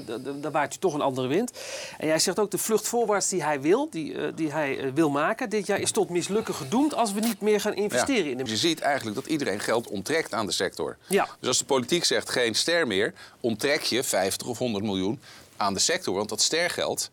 Daar 0.41 0.53
waait 0.53 0.75
u 0.75 0.79
toch 0.79 0.95
een 0.95 1.01
andere 1.01 1.27
wind. 1.27 1.53
En 1.99 2.07
jij 2.07 2.19
zegt 2.19 2.39
ook 2.39 2.51
de 2.51 2.59
vlucht 2.59 2.89
voorwaarts 2.89 3.29
die 3.29 3.43
hij 3.43 3.61
wil, 3.61 3.91
die, 3.91 4.15
eh, 4.15 4.33
die 4.35 4.53
hij 4.53 4.79
eh, 4.79 4.91
wil 4.95 5.11
maken 5.11 5.51
dit 5.51 5.67
jaar, 5.67 5.81
is 5.81 5.91
tot 5.91 6.11
mislukken 6.11 6.55
gedoemd 6.55 6.95
als 6.95 7.13
we 7.13 7.21
niet 7.21 7.41
meer 7.41 7.61
gaan 7.61 7.75
investeren 7.75 8.31
in 8.31 8.37
de 8.37 8.45
je 8.45 8.57
ziet 8.57 8.81
eigenlijk 8.81 9.17
dat 9.17 9.27
iedereen 9.27 9.61
geld 9.61 9.89
onttrekt 9.89 10.35
aan 10.35 10.47
de 10.47 10.53
sector. 10.53 10.97
Ja. 11.07 11.29
Dus 11.39 11.49
als 11.49 11.59
de 11.59 11.65
politiek 11.65 12.05
zegt 12.05 12.31
geen 12.31 12.55
ster 12.55 12.87
meer, 12.87 13.15
onttrek 13.41 13.83
je 13.83 14.03
50 14.03 14.47
of 14.47 14.59
100 14.59 14.85
miljoen 14.85 15.21
aan 15.57 15.75
de 15.75 15.81
sector. 15.81 16.15
Want 16.15 16.29
dat 16.29 16.41
stergeld 16.41 17.11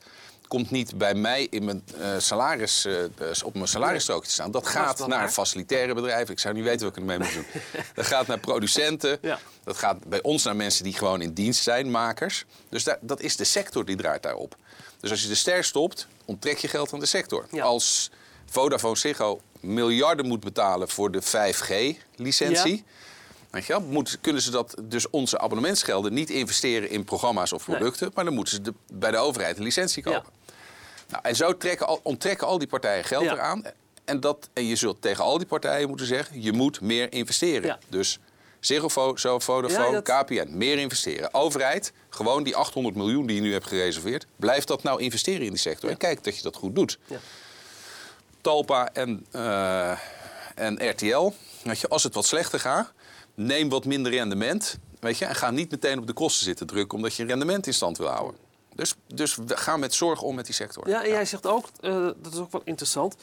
komt 0.52 0.72
niet 0.72 0.98
bij 0.98 1.14
mij 1.14 1.48
in 1.50 1.64
mijn, 1.66 1.84
eh, 2.00 2.10
salaris, 2.18 2.86
eh, 2.86 2.94
dus 3.16 3.44
op 3.44 3.54
mijn 3.54 3.68
salarisstrookje 3.68 4.28
te 4.28 4.34
staan. 4.34 4.52
Dat 4.52 4.68
gaat 4.68 5.00
naar 5.00 5.10
waar. 5.20 5.32
facilitaire 5.32 5.94
bedrijven. 5.94 6.34
Ik 6.34 6.40
zou 6.40 6.54
niet 6.54 6.64
weten 6.64 6.86
wat 6.86 6.96
ik 6.96 7.00
ermee 7.02 7.18
moet 7.20 7.34
doen. 7.34 7.46
dat 7.96 8.06
gaat 8.06 8.28
naar 8.28 8.40
producenten. 8.40 9.18
Ja. 9.22 9.40
Dat 9.64 9.78
gaat 9.78 10.06
bij 10.08 10.22
ons 10.22 10.44
naar 10.44 10.56
mensen 10.56 10.84
die 10.84 10.94
gewoon 10.94 11.22
in 11.22 11.34
dienst 11.34 11.64
zijn, 11.64 11.92
makers. 11.92 12.46
Dus 12.70 12.84
daar, 12.84 12.98
dat 13.02 13.22
is 13.22 13.36
de 13.36 13.44
sector 13.44 13.86
die 13.86 13.96
draait 13.96 14.24
daarop. 14.24 14.56
Dus 15.00 15.12
als 15.12 15.22
je 15.22 15.28
de 15.28 15.36
ster 15.36 15.64
stopt, 15.64 16.08
onttrek 16.26 16.58
je 16.58 16.68
geld 16.68 16.94
aan 16.94 17.00
de 17.00 17.06
sector. 17.06 17.46
Ja. 17.52 17.64
Als 17.64 18.12
Vodafone 18.46 18.96
Ziggo 18.98 19.42
miljarden 19.60 20.28
moet 20.28 20.40
betalen 20.40 20.90
voor 20.90 21.12
de 21.12 21.22
5G-licentie... 21.22 22.84
Weet 23.52 23.66
je 23.66 23.80
moet, 23.88 24.18
kunnen 24.22 24.42
ze 24.42 24.52
dat 24.52 24.76
dus 24.84 25.10
onze 25.10 25.40
abonnementsgelden 25.40 26.14
niet 26.14 26.30
investeren 26.30 26.90
in 26.90 27.04
programma's 27.04 27.52
of 27.52 27.68
Nee. 27.68 27.78
producten, 27.78 28.12
maar 28.14 28.26
dan 28.26 28.34
moeten 28.34 28.54
ze 28.54 28.62
de- 28.62 28.74
bij 28.94 29.12
de 29.12 29.18
overheid 29.18 29.58
een 29.58 29.64
licentie 29.64 30.04
kopen. 30.04 30.24
Nou, 31.12 31.24
en 31.24 31.36
zo 31.36 31.58
trekken 31.58 31.88
al, 31.88 32.00
onttrekken 32.04 32.48
al 32.48 32.58
die 32.58 32.68
partijen 32.68 33.04
geld 33.04 33.24
Ja. 33.24 33.34
eraan. 33.34 33.64
En, 34.06 34.20
dat, 34.20 34.50
en 34.54 34.66
je 34.66 34.76
zult 34.76 35.02
tegen 35.02 35.24
al 35.24 35.38
die 35.38 35.48
partijen 35.48 35.88
moeten 35.88 36.06
zeggen, 36.06 36.42
je 36.42 36.52
moet 36.52 36.82
meer 36.82 37.14
investeren. 37.14 37.66
Ja. 37.68 37.80
Dus 37.90 38.20
Ziggo, 38.60 39.16
zo, 39.18 39.40
Vodafone, 39.40 39.86
Ja, 39.96 40.02
dat- 40.02 40.26
KPN, 40.26 40.48
meer 40.58 40.78
investeren. 40.78 41.34
Overheid, 41.34 41.94
gewoon 42.10 42.44
die 42.44 42.56
800 42.56 42.96
miljoen 42.96 43.26
die 43.26 43.36
je 43.36 43.42
nu 43.42 43.52
hebt 43.54 43.68
gereserveerd, 43.68 44.26
blijf 44.36 44.64
dat 44.64 44.84
nou 44.84 45.02
investeren 45.02 45.42
in 45.42 45.50
die 45.50 45.60
sector. 45.60 45.90
En 45.90 45.98
kijk 45.98 46.24
dat 46.24 46.36
je 46.36 46.42
dat 46.44 46.56
goed 46.56 46.76
doet. 46.76 46.98
Ja. 47.06 47.18
Talpa 48.42 48.90
en, 48.94 49.26
eh, 49.32 49.92
en 50.56 50.90
RTL. 50.90 51.32
Weet 51.64 51.80
je, 51.80 51.88
als 51.88 52.04
het 52.04 52.14
wat 52.14 52.26
slechter 52.26 52.60
gaat, 52.60 52.92
neem 53.36 53.70
wat 53.70 53.86
minder 53.86 54.12
rendement. 54.12 54.78
Weet 55.00 55.18
je, 55.18 55.26
en 55.26 55.36
ga 55.36 55.52
niet 55.52 55.72
meteen 55.72 56.00
op 56.00 56.08
de 56.08 56.14
kosten 56.14 56.44
zitten 56.46 56.68
drukken, 56.68 56.98
omdat 56.98 57.16
je 57.16 57.26
rendement 57.26 57.68
in 57.68 57.74
stand 57.74 57.98
wil 57.98 58.08
houden. 58.08 58.40
Dus, 58.82 58.96
dus 59.08 59.36
we 59.36 59.58
gaan 59.58 59.80
met 59.80 59.94
zorg 59.94 60.22
om 60.22 60.36
met 60.36 60.46
die 60.46 60.54
sector. 60.56 60.90
Ja, 60.90 61.04
en 61.04 61.10
jij 61.10 61.26
zegt 61.26 61.46
ook, 61.48 61.70
eh, 61.80 61.92
dat 62.18 62.34
is 62.34 62.40
ook 62.40 62.52
wel 62.52 62.62
interessant. 62.64 63.16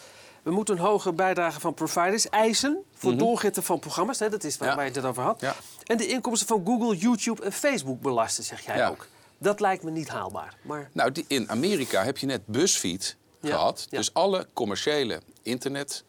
We 0.42 0.50
moeten 0.50 0.74
een 0.74 0.80
hoge 0.80 1.12
bijdrage 1.12 1.60
van 1.60 1.74
providers 1.74 2.28
eisen 2.28 2.84
voor 2.94 3.16
doorgitten 3.16 3.62
van 3.62 3.78
programma's. 3.78 4.18
Hè, 4.18 4.28
dat 4.28 4.44
is 4.44 4.56
waar. 4.56 4.68
Ja. 4.68 4.74
waar 4.74 4.84
je 4.84 4.90
het 4.90 5.04
over 5.04 5.22
had. 5.22 5.40
Ja. 5.40 5.56
En 5.84 5.96
de 5.96 6.06
inkomsten 6.06 6.48
van 6.48 6.62
Google, 6.66 6.96
YouTube 6.96 7.42
en 7.44 7.52
Facebook 7.52 8.00
belasten, 8.00 8.44
zeg 8.44 8.60
jij 8.60 8.76
Ja. 8.76 8.88
ook. 8.88 9.06
Dat 9.38 9.60
lijkt 9.60 9.82
me 9.82 9.90
niet 9.90 10.08
haalbaar. 10.08 10.56
Maar... 10.62 10.90
Nou, 10.92 11.12
die, 11.12 11.24
in 11.28 11.50
Amerika 11.50 12.04
heb 12.04 12.18
je 12.18 12.26
net 12.26 12.46
BuzzFeed 12.46 13.16
Ja, 13.40 13.50
gehad. 13.50 13.86
Dus 13.90 14.14
alle 14.14 14.46
commerciële 14.52 15.20
internet... 15.42 16.04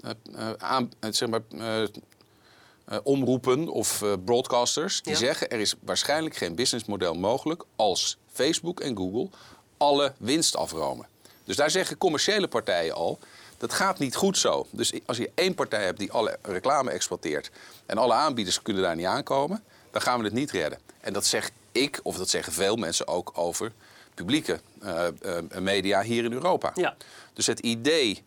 eh, 0.00 0.10
eh, 0.34 0.52
aan, 0.58 0.90
zeg 1.10 1.28
maar, 1.28 1.42
omroepen 3.02 3.68
of 3.68 4.04
broadcasters... 4.24 5.02
die 5.02 5.16
zeggen 5.16 5.50
er 5.50 5.60
is 5.60 5.74
waarschijnlijk 5.80 6.36
geen 6.36 6.54
businessmodel 6.54 7.14
mogelijk... 7.14 7.64
als 7.76 8.18
Facebook 8.38 8.80
en 8.80 8.96
Google 8.96 9.28
alle 9.76 10.12
winst 10.18 10.56
afromen. 10.56 11.06
Dus 11.44 11.56
daar 11.56 11.70
zeggen 11.70 11.98
commerciële 11.98 12.48
partijen 12.48 12.94
al... 12.94 13.18
dat 13.58 13.72
gaat 13.72 13.98
niet 13.98 14.14
goed 14.14 14.38
zo. 14.38 14.66
Dus 14.70 14.92
als 15.06 15.16
je 15.16 15.30
één 15.34 15.54
partij 15.54 15.84
hebt 15.84 15.98
die 15.98 16.12
alle 16.12 16.38
reclame 16.42 16.90
exploiteert... 16.90 17.50
en 17.86 17.98
alle 17.98 18.14
aanbieders 18.14 18.62
kunnen 18.62 18.82
daar 18.82 18.96
niet 18.96 19.06
aankomen... 19.06 19.64
dan 19.90 20.00
gaan 20.00 20.18
we 20.18 20.24
het 20.24 20.34
niet 20.34 20.50
redden. 20.50 20.78
En 21.00 21.12
dat 21.12 21.26
zeg 21.26 21.50
ik, 21.72 22.00
of 22.02 22.16
dat 22.16 22.28
zeggen 22.28 22.52
veel 22.52 22.76
mensen 22.76 23.08
ook 23.08 23.30
over 23.34 23.72
publieke 24.14 24.60
eh, 24.82 25.06
eh, 25.06 25.12
media 25.60 26.02
hier 26.02 26.24
in 26.24 26.32
Europa. 26.32 26.72
Ja. 26.74 26.96
Dus 27.32 27.46
het 27.46 27.58
idee 27.58 28.24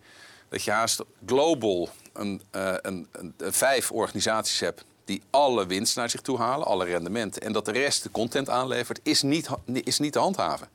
dat 0.50 0.64
je 0.64 0.72
haast 0.72 1.04
global 1.26 1.90
een, 2.14 2.42
eh, 2.52 2.74
een, 2.82 3.08
een, 3.12 3.34
een 3.38 3.54
vijf 3.54 3.92
organisaties 3.92 4.60
hebt 4.60 4.84
die 5.12 5.22
alle 5.30 5.66
winst 5.66 5.96
naar 5.96 6.10
zich 6.10 6.22
toe 6.22 6.38
halen, 6.38 6.68
alle 6.68 6.86
rendementen, 6.86 7.42
en 7.42 7.52
dat 7.54 7.66
de 7.66 7.72
rest 7.72 8.04
de 8.04 8.12
content 8.12 8.50
aanlevert, 8.50 9.00
is 9.04 9.22
niet, 9.22 9.48
is 9.66 10.00
niet 10.00 10.14
te 10.14 10.20
handhaven. 10.20 10.68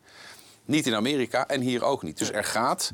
Niet 0.64 0.86
in 0.86 0.94
Amerika 0.94 1.46
en 1.48 1.60
hier 1.60 1.84
ook 1.84 2.02
niet. 2.02 2.18
Dus 2.18 2.30
er 2.32 2.44
gaat 2.44 2.90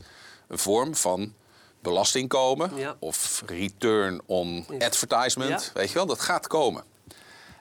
een 0.49 0.59
vorm 0.59 0.95
van 0.95 1.33
belasting 1.81 2.29
komen 2.29 2.77
Ja. 2.77 2.97
of 2.99 3.43
return 3.47 4.21
on 4.27 4.67
advertisement, 4.79 5.65
Ja. 5.65 5.71
weet 5.81 5.89
je 5.89 5.95
wel, 5.95 6.07
dat 6.07 6.21
gaat 6.21 6.47
komen. 6.47 6.85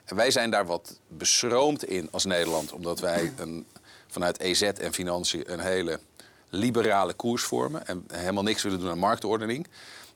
En 0.04 0.16
wij 0.16 0.30
zijn 0.30 0.50
daar 0.50 0.66
wat 0.66 0.98
beschroomd 1.08 1.84
in 1.84 2.08
als 2.10 2.24
Nederland, 2.24 2.72
omdat 2.72 3.00
wij 3.00 3.32
een, 3.36 3.66
vanuit 4.08 4.38
EZ 4.40 4.62
en 4.62 4.92
financiën 4.92 5.52
een 5.52 5.60
hele 5.60 6.00
liberale 6.54 7.12
koers 7.14 7.42
vormen 7.42 7.86
en 7.86 8.04
helemaal 8.12 8.42
niks 8.42 8.62
willen 8.62 8.78
doen 8.80 8.90
aan 8.90 8.98
marktordening. 8.98 9.66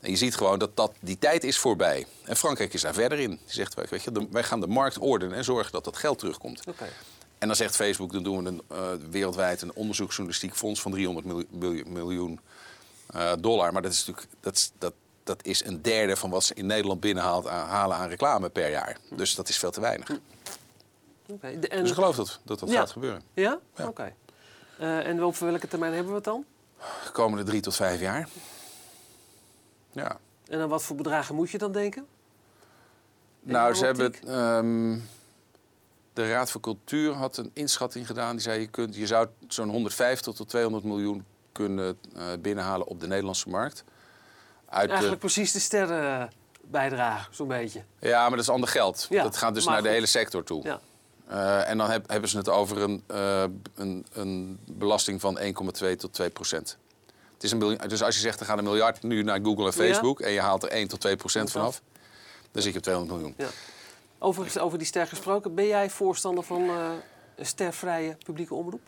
En 0.00 0.10
je 0.10 0.16
ziet 0.16 0.34
gewoon 0.36 0.58
dat, 0.58 0.76
dat 0.76 0.92
die 1.00 1.18
tijd 1.18 1.44
is 1.44 1.58
voorbij. 1.58 2.06
En 2.24 2.36
Frankrijk 2.36 2.74
is 2.74 2.80
daar 2.80 2.94
verder 2.94 3.18
in. 3.18 3.30
Die 3.30 3.38
zegt, 3.46 3.74
weet 3.90 4.02
je, 4.02 4.12
de- 4.12 4.26
wij 4.30 4.42
gaan 4.42 4.60
de 4.60 4.66
markt 4.66 4.98
ordenen 4.98 5.36
en 5.36 5.44
zorgen 5.44 5.72
dat 5.72 5.84
dat 5.84 5.96
geld 5.96 6.18
terugkomt. 6.18 6.62
En 7.38 7.46
dan 7.46 7.56
zegt 7.56 7.76
Facebook, 7.76 8.12
dan 8.12 8.22
doen 8.22 8.42
we 8.42 8.48
een, 8.48 8.62
eh, 8.68 9.08
wereldwijd 9.10 9.62
een 9.62 9.72
onderzoeksjournalistiek 9.74 10.54
fonds 10.56 10.80
van 10.80 10.90
300 10.92 11.26
miljoen, 11.88 12.40
eh, 13.06 13.32
dollar. 13.40 13.72
Maar 13.72 13.82
dat 13.82 13.92
is 13.92 14.06
natuurlijk 14.06 14.26
dat, 14.40 14.54
is- 14.56 14.72
dat, 14.78 14.92
dat 15.24 15.44
is 15.44 15.64
een 15.64 15.82
derde 15.82 16.16
van 16.16 16.30
wat 16.30 16.44
ze 16.44 16.54
in 16.54 16.66
Nederland 16.66 17.00
binnenhaalt 17.00 17.46
aan, 17.46 17.68
halen 17.68 17.96
aan 17.96 18.08
reclame 18.08 18.48
per 18.48 18.70
jaar. 18.70 18.96
Dus 19.10 19.34
dat 19.34 19.48
is 19.48 19.58
veel 19.58 19.70
te 19.70 19.80
weinig. 19.80 20.06
De- 21.26 21.68
En... 21.68 21.80
Dus 21.80 21.88
ik 21.88 21.94
geloof 21.94 22.16
dat 22.16 22.40
dat, 22.44 22.58
dat 22.58 22.68
Ja. 22.70 22.78
gaat 22.78 22.90
gebeuren. 22.90 23.22
Ja? 23.34 23.58
Ja. 23.76 23.86
Oké. 23.86 24.12
Eh, 24.78 25.06
en 25.06 25.22
over 25.22 25.46
welke 25.46 25.68
termijn 25.68 25.92
hebben 25.92 26.10
we 26.10 26.16
het 26.16 26.24
dan? 26.24 26.44
De 27.04 27.10
komende 27.12 27.44
drie 27.44 27.60
tot 27.60 27.74
vijf 27.76 28.00
jaar. 28.00 28.28
Ja. 29.92 30.18
En 30.48 30.60
aan 30.60 30.68
wat 30.68 30.82
voor 30.82 30.96
bedragen 30.96 31.34
moet 31.34 31.50
je 31.50 31.58
dan 31.58 31.72
denken? 31.72 32.06
In 33.44 33.52
Nou, 33.52 33.74
ze 33.74 33.84
hebben. 33.84 34.12
ehm, 34.26 34.98
de 36.12 36.28
Raad 36.30 36.50
voor 36.50 36.60
Cultuur 36.60 37.12
had 37.12 37.36
een 37.36 37.50
inschatting 37.54 38.06
gedaan. 38.06 38.30
Die 38.32 38.40
zei: 38.40 38.60
je, 38.60 38.66
kunt, 38.66 38.96
je 38.96 39.06
zou 39.06 39.28
zo'n 39.48 39.68
150 39.68 40.34
tot 40.34 40.48
200 40.48 40.84
miljoen 40.84 41.24
kunnen 41.52 41.98
eh, 42.16 42.22
binnenhalen 42.40 42.86
op 42.86 43.00
de 43.00 43.06
Nederlandse 43.06 43.48
markt. 43.48 43.84
Uit 44.68 44.82
de- 44.84 44.88
Eigenlijk 44.90 45.20
precies 45.20 45.52
de 45.52 45.60
sterren 45.60 46.30
bijdrage, 46.60 47.28
zo'n 47.34 47.48
beetje. 47.48 47.82
ja, 48.00 48.20
maar 48.20 48.30
dat 48.30 48.40
is 48.40 48.48
ander 48.48 48.68
geld. 48.68 49.06
Ja, 49.10 49.22
dat 49.22 49.36
gaat 49.36 49.54
dus 49.54 49.64
naar 49.66 49.82
de 49.82 49.88
hele 49.88 50.06
sector 50.06 50.42
toe. 50.44 50.62
Ja. 50.64 50.80
Eh, 51.28 51.68
en 51.68 51.78
dan 51.78 51.90
heb- 51.90 52.10
hebben 52.10 52.30
ze 52.30 52.36
het 52.36 52.48
over 52.48 52.82
een, 52.82 53.02
eh, 53.06 53.44
een, 53.74 54.06
een 54.12 54.58
belasting 54.66 55.20
van 55.20 55.38
1,2 55.38 55.96
tot 55.96 56.12
2 56.12 56.30
procent. 56.30 56.78
Het 57.34 57.42
is 57.44 57.50
een 57.52 57.58
dus 57.88 58.02
als 58.02 58.14
je 58.14 58.20
zegt 58.20 58.40
er 58.40 58.46
gaat 58.46 58.58
een 58.58 58.64
miljard 58.64 59.02
nu 59.02 59.22
naar 59.22 59.40
Google 59.42 59.66
en 59.66 59.72
Facebook 59.72 60.20
en 60.20 60.30
je 60.30 60.40
haalt 60.40 60.62
er 60.62 60.70
1 60.72 60.88
tot 60.88 61.00
2 61.00 61.16
procent 61.16 61.50
vanaf, 61.50 61.82
dan 62.52 62.62
zit 62.62 62.72
je 62.72 62.78
op 62.78 62.84
200 62.84 63.18
miljoen. 63.20 63.34
Ja. 63.38 63.48
Overigens, 64.18 64.58
over 64.58 64.78
die 64.78 64.86
ster 64.86 65.06
gesproken, 65.06 65.54
ben 65.54 65.66
jij 65.66 65.90
voorstander 65.90 66.44
van 66.44 66.62
eh, 66.68 66.90
een 67.36 67.46
stervrije 67.46 68.16
publieke 68.24 68.54
omroep? 68.54 68.80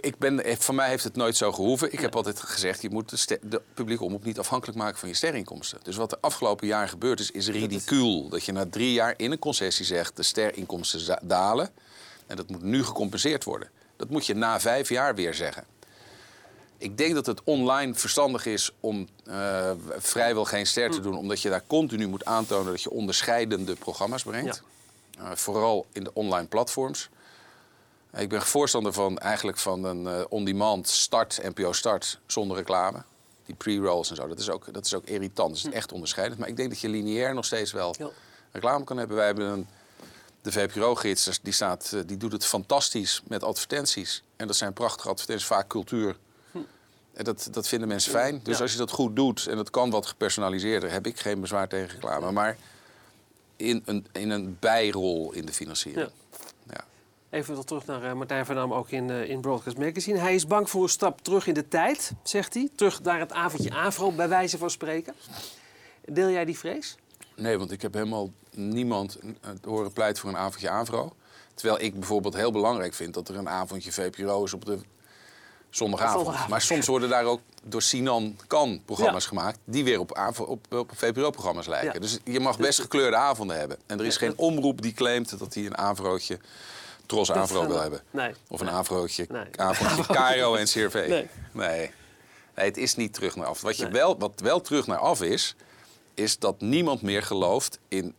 Ik, 0.00 0.18
ben, 0.18 0.58
voor 0.58 0.74
mij 0.74 0.88
heeft 0.88 1.04
het 1.04 1.16
nooit 1.16 1.36
zo 1.36 1.52
gehoeven. 1.52 1.92
Ik 1.92 2.00
heb 2.00 2.16
altijd 2.16 2.40
gezegd, 2.40 2.82
je 2.82 2.90
moet 2.90 3.10
de, 3.10 3.16
ster- 3.16 3.38
de 3.42 3.62
publieke 3.74 4.04
omroep 4.04 4.24
niet 4.24 4.38
afhankelijk 4.38 4.78
maken 4.78 4.98
van 4.98 5.08
je 5.08 5.14
sterinkomsten. 5.14 5.78
Dus 5.82 5.96
wat 5.96 6.12
er 6.12 6.18
afgelopen 6.20 6.66
jaar 6.66 6.88
gebeurd 6.88 7.20
is, 7.20 7.30
is 7.30 7.48
ridicuul. 7.48 8.28
Dat 8.28 8.44
je 8.44 8.52
na 8.52 8.66
drie 8.70 8.92
jaar 8.92 9.14
in 9.16 9.32
een 9.32 9.38
concessie 9.38 9.84
zegt, 9.84 10.16
de 10.16 10.22
sterinkomsten 10.22 11.18
dalen. 11.22 11.70
En 12.26 12.36
dat 12.36 12.48
moet 12.48 12.62
nu 12.62 12.84
gecompenseerd 12.84 13.44
worden. 13.44 13.70
Dat 13.96 14.10
moet 14.10 14.26
je 14.26 14.34
na 14.34 14.60
vijf 14.60 14.88
jaar 14.88 15.14
weer 15.14 15.34
zeggen. 15.34 15.64
Ik 16.78 16.98
denk 16.98 17.14
dat 17.14 17.26
het 17.26 17.40
online 17.44 17.94
verstandig 17.94 18.46
is 18.46 18.72
om 18.80 19.08
eh, 19.24 19.70
vrijwel 19.98 20.44
geen 20.44 20.66
ster 20.66 20.90
te 20.90 21.00
doen, 21.00 21.16
omdat 21.16 21.42
je 21.42 21.48
daar 21.48 21.64
continu 21.66 22.06
moet 22.06 22.24
aantonen 22.24 22.72
dat 22.72 22.82
je 22.82 22.90
onderscheidende 22.90 23.74
programma's 23.74 24.22
brengt. 24.22 24.62
Eh, 25.18 25.30
vooral 25.34 25.86
in 25.92 26.04
de 26.04 26.10
online 26.14 26.46
platforms. 26.46 27.08
Ik 28.16 28.28
ben 28.28 28.42
voorstander 28.42 28.92
van 28.92 29.18
eigenlijk 29.18 29.58
van 29.58 29.84
een 29.84 30.06
eh, 30.06 30.24
on-demand 30.28 30.88
start, 30.88 31.40
NPO 31.42 31.72
start, 31.72 32.18
zonder 32.26 32.56
reclame. 32.56 33.02
Die 33.46 33.54
pre-rolls 33.54 34.10
en 34.10 34.16
zo, 34.16 34.28
dat 34.28 34.38
is 34.38 34.50
ook, 34.50 34.72
dat 34.72 34.84
is 34.84 34.94
ook 34.94 35.04
irritant. 35.04 35.62
Dat 35.62 35.72
is 35.72 35.78
echt 35.78 35.92
onderscheidend. 35.92 36.40
Maar 36.40 36.48
ik 36.48 36.56
denk 36.56 36.68
dat 36.68 36.80
je 36.80 36.88
lineair 36.88 37.34
nog 37.34 37.44
steeds 37.44 37.72
wel 37.72 37.94
reclame 38.52 38.84
kan 38.84 38.96
hebben. 38.96 39.16
Wij 39.16 39.26
hebben 39.26 39.46
een, 39.46 39.66
de 40.42 40.52
VPRO-gids, 40.52 41.38
die, 41.42 41.52
staat, 41.52 41.92
eh, 41.94 42.00
die 42.06 42.16
doet 42.16 42.32
het 42.32 42.44
fantastisch 42.44 43.22
met 43.26 43.42
advertenties. 43.42 44.22
En 44.36 44.46
dat 44.46 44.56
zijn 44.56 44.72
prachtige 44.72 45.08
advertenties, 45.08 45.46
vaak 45.46 45.68
cultuur. 45.68 46.16
En 47.12 47.24
dat, 47.24 47.48
dat 47.50 47.68
vinden 47.68 47.88
mensen 47.88 48.10
fijn. 48.10 48.40
Dus 48.42 48.56
Ja. 48.56 48.62
als 48.62 48.72
je 48.72 48.78
dat 48.78 48.90
goed 48.90 49.16
doet 49.16 49.46
en 49.46 49.56
dat 49.56 49.70
kan 49.70 49.90
wat 49.90 50.06
gepersonaliseerder, 50.06 50.90
heb 50.90 51.06
ik 51.06 51.20
geen 51.20 51.40
bezwaar 51.40 51.68
tegen 51.68 51.88
reclame. 51.88 52.30
Maar 52.32 52.56
in 53.56 53.82
een, 53.84 54.06
in 54.12 54.30
een 54.30 54.56
bijrol 54.60 55.32
in 55.32 55.46
de 55.46 55.52
financiering. 55.52 56.06
Ja. 56.06 56.12
Even 57.36 57.54
nog 57.54 57.64
terug 57.64 57.86
naar 57.86 58.02
eh, 58.02 58.12
Martijn 58.12 58.46
van 58.46 58.54
Dam, 58.54 58.72
ook 58.72 58.90
in, 58.90 59.10
eh, 59.10 59.28
in 59.30 59.40
Broadcast 59.40 59.78
Magazine. 59.78 60.18
Hij 60.18 60.34
is 60.34 60.46
bang 60.46 60.70
voor 60.70 60.82
een 60.82 60.88
stap 60.88 61.20
terug 61.20 61.46
in 61.46 61.54
de 61.54 61.68
tijd, 61.68 62.12
zegt 62.22 62.54
hij. 62.54 62.68
Terug 62.74 63.02
naar 63.02 63.20
het 63.20 63.32
avondje 63.32 63.74
Afro, 63.74 64.12
bij 64.12 64.28
wijze 64.28 64.58
van 64.58 64.70
spreken. 64.70 65.14
Deel 66.04 66.30
jij 66.30 66.44
die 66.44 66.58
vrees? 66.58 66.96
Nee, 67.34 67.58
want 67.58 67.70
ik 67.70 67.82
heb 67.82 67.94
helemaal 67.94 68.30
niemand 68.54 69.18
eh, 69.40 69.50
horen 69.64 69.92
pleiten 69.92 70.22
voor 70.22 70.30
een 70.30 70.36
avondje 70.36 70.70
Avro. 70.70 71.12
Terwijl 71.54 71.80
ik 71.80 71.94
bijvoorbeeld 71.94 72.34
heel 72.34 72.52
belangrijk 72.52 72.94
vind 72.94 73.14
dat 73.14 73.28
er 73.28 73.36
een 73.36 73.48
avondje 73.48 73.92
VPRO 73.92 74.44
is 74.44 74.52
op 74.52 74.64
de 74.64 74.78
zondagavond. 75.70 76.48
Maar 76.48 76.60
soms 76.60 76.86
worden 76.86 77.08
daar 77.08 77.24
ook 77.24 77.40
door 77.64 77.82
Sinan 77.82 78.36
Kan 78.46 78.82
programma's 78.84 79.22
Ja. 79.22 79.28
gemaakt... 79.28 79.58
die 79.64 79.84
weer 79.84 80.00
op, 80.00 80.14
AVRO 80.14 80.44
op, 80.44 80.74
op 80.74 80.90
VPRO-programma's 80.94 81.66
lijken. 81.66 81.92
Ja. 81.92 81.98
Dus 82.00 82.18
je 82.24 82.40
mag 82.40 82.58
best 82.58 82.80
gekleurde 82.80 83.16
avonden 83.16 83.58
hebben. 83.58 83.78
En 83.86 83.98
er 83.98 84.06
is 84.06 84.12
Ja, 84.14 84.20
geen 84.20 84.38
omroep 84.38 84.82
die 84.82 84.92
claimt 84.92 85.38
dat 85.38 85.54
hij 85.54 85.66
een 85.66 85.78
Avrootje... 85.78 86.38
Tros 87.06 87.30
Avro 87.32 87.66
wil 87.66 87.80
hebben. 87.80 88.02
Nee. 88.10 88.32
Of 88.48 88.60
een. 88.60 88.70
Avrootje, 88.70 89.26
Nee. 89.28 89.44
avondje 89.56 90.12
Cairo 90.14 90.54
en 90.54 90.64
CRV. 90.66 90.94
Nee. 91.08 91.28
nee. 91.52 91.90
Nee, 92.54 92.66
het 92.66 92.76
is 92.76 92.94
niet 92.94 93.12
terug 93.14 93.36
naar 93.36 93.46
af. 93.46 93.60
Wat, 93.60 93.76
je 93.76 93.82
Nee. 93.82 93.92
wel, 93.92 94.18
wat 94.18 94.40
wel 94.40 94.60
terug 94.60 94.86
naar 94.86 94.98
af 94.98 95.22
is, 95.22 95.54
is 96.14 96.38
dat 96.38 96.60
niemand 96.60 97.02
meer 97.02 97.22
gelooft 97.22 97.78
in 97.88 98.14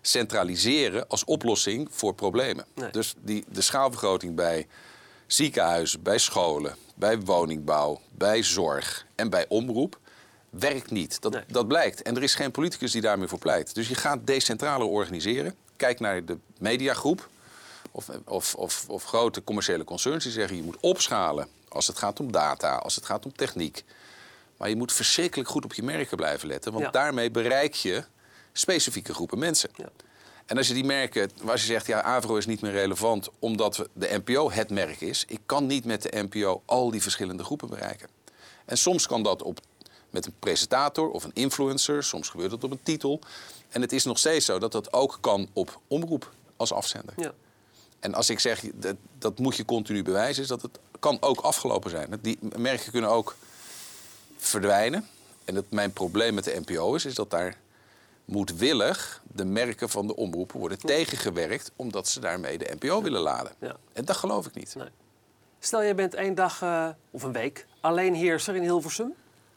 centraliseren 0.00 1.08
als 1.08 1.24
oplossing 1.24 1.88
voor 1.90 2.14
problemen. 2.14 2.64
Nee. 2.74 2.90
Dus 2.90 3.14
die, 3.18 3.44
de 3.48 3.60
schaalvergroting 3.60 4.34
bij 4.34 4.66
ziekenhuizen, 5.26 6.02
bij 6.02 6.18
scholen, 6.18 6.76
bij 6.94 7.20
woningbouw, 7.20 8.00
bij 8.10 8.42
zorg 8.42 9.06
en 9.14 9.30
bij 9.30 9.44
omroep 9.48 9.98
werkt 10.50 10.90
niet. 10.90 11.20
Dat, 11.20 11.32
Nee. 11.32 11.42
dat 11.46 11.68
blijkt. 11.68 12.02
En 12.02 12.16
er 12.16 12.22
is 12.22 12.34
geen 12.34 12.50
politicus 12.50 12.92
die 12.92 13.00
daarmee 13.00 13.28
voor 13.28 13.38
pleit. 13.38 13.74
Dus 13.74 13.88
je 13.88 13.94
gaat 13.94 14.26
decentraler 14.26 14.86
organiseren. 14.86 15.54
Kijk 15.76 16.00
naar 16.00 16.24
de 16.24 16.38
mediagroep 16.58 17.28
of, 17.92 18.08
of, 18.24 18.54
of, 18.54 18.84
of 18.88 19.04
grote 19.04 19.44
commerciële 19.44 19.84
concerns 19.84 20.22
die 20.24 20.32
zeggen 20.32 20.56
je 20.56 20.62
moet 20.62 20.80
opschalen 20.80 21.48
als 21.68 21.86
het 21.86 21.98
gaat 21.98 22.20
om 22.20 22.32
data, 22.32 22.76
als 22.76 22.94
het 22.94 23.04
gaat 23.04 23.24
om 23.24 23.32
techniek. 23.32 23.84
Maar 24.56 24.68
je 24.68 24.76
moet 24.76 24.92
verschrikkelijk 24.92 25.48
goed 25.48 25.64
op 25.64 25.74
je 25.74 25.82
merken 25.82 26.16
blijven 26.16 26.48
letten, 26.48 26.72
want 26.72 26.84
Ja. 26.84 26.90
daarmee 26.90 27.30
bereik 27.30 27.74
je 27.74 28.04
specifieke 28.52 29.14
groepen 29.14 29.38
mensen. 29.38 29.70
Ja. 29.76 29.88
En 30.46 30.56
als 30.56 30.68
je 30.68 30.74
die 30.74 30.84
merken, 30.84 31.30
als 31.46 31.60
je 31.60 31.66
zegt 31.66 31.86
ja, 31.86 32.02
Avro 32.02 32.36
is 32.36 32.46
niet 32.46 32.60
meer 32.60 32.72
relevant 32.72 33.28
omdat 33.38 33.86
de 33.92 34.20
NPO 34.24 34.50
het 34.50 34.70
merk 34.70 35.00
is, 35.00 35.24
ik 35.28 35.40
kan 35.46 35.66
niet 35.66 35.84
met 35.84 36.02
de 36.02 36.22
NPO 36.28 36.62
al 36.64 36.90
die 36.90 37.02
verschillende 37.02 37.44
groepen 37.44 37.68
bereiken. 37.68 38.08
En 38.64 38.78
soms 38.78 39.06
kan 39.06 39.22
dat 39.22 39.42
op, 39.42 39.60
met 40.10 40.26
een 40.26 40.34
presentator 40.38 41.10
of 41.10 41.24
een 41.24 41.30
influencer, 41.34 42.04
soms 42.04 42.28
gebeurt 42.28 42.50
dat 42.50 42.64
op 42.64 42.70
een 42.70 42.82
titel. 42.82 43.20
En 43.68 43.80
het 43.80 43.92
is 43.92 44.04
nog 44.04 44.18
steeds 44.18 44.46
zo 44.46 44.58
dat 44.58 44.72
dat 44.72 44.92
ook 44.92 45.18
kan 45.20 45.48
op 45.52 45.80
omroep 45.86 46.32
als 46.56 46.72
afzender. 46.72 47.14
Ja. 47.16 47.32
En 48.02 48.14
als 48.14 48.30
ik 48.30 48.38
zeg, 48.38 48.64
dat, 48.74 48.96
dat 49.18 49.38
moet 49.38 49.56
je 49.56 49.64
continu 49.64 50.02
bewijzen, 50.02 50.42
is 50.42 50.48
dat 50.48 50.62
het 50.62 50.78
kan 51.00 51.16
ook 51.20 51.40
afgelopen 51.40 51.90
zijn. 51.90 52.18
Die 52.20 52.38
merken 52.56 52.92
kunnen 52.92 53.10
ook 53.10 53.36
verdwijnen. 54.36 55.08
En 55.44 55.54
dat 55.54 55.64
mijn 55.68 55.92
probleem 55.92 56.34
met 56.34 56.44
de 56.44 56.60
NPO 56.64 56.94
is, 56.94 57.04
is 57.04 57.14
dat 57.14 57.30
daar 57.30 57.56
moedwillig 58.24 59.22
de 59.32 59.44
merken 59.44 59.88
van 59.88 60.06
de 60.06 60.16
omroepen 60.16 60.58
worden 60.58 60.78
tegengewerkt... 60.78 61.72
omdat 61.76 62.08
ze 62.08 62.20
daarmee 62.20 62.58
de 62.58 62.76
NPO 62.78 63.02
willen 63.02 63.20
laden. 63.20 63.52
Ja. 63.58 63.76
En 63.92 64.04
dat 64.04 64.16
geloof 64.16 64.46
ik 64.46 64.54
niet. 64.54 64.74
Nee. 64.74 64.88
Stel, 65.58 65.82
je 65.82 65.94
bent 65.94 66.14
één 66.14 66.34
dag 66.34 66.62
eh, 66.62 66.88
of 67.10 67.22
een 67.22 67.32
week 67.32 67.66
alleen 67.80 68.14
heerser 68.14 68.56
in 68.56 68.62
Hilversum. 68.62 69.14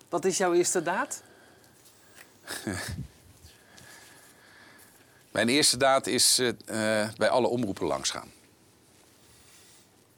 Wat 0.10 0.26
is 0.26 0.38
jouw 0.38 0.54
eerste 0.54 0.82
daad? 0.82 1.22
Mijn 5.32 5.50
eerste 5.50 5.78
daad 5.78 6.08
is 6.08 6.40
eh, 6.40 7.04
eh, 7.04 7.10
bij 7.18 7.30
alle 7.30 7.48
omroepen 7.48 7.88
langsgaan. 7.88 8.32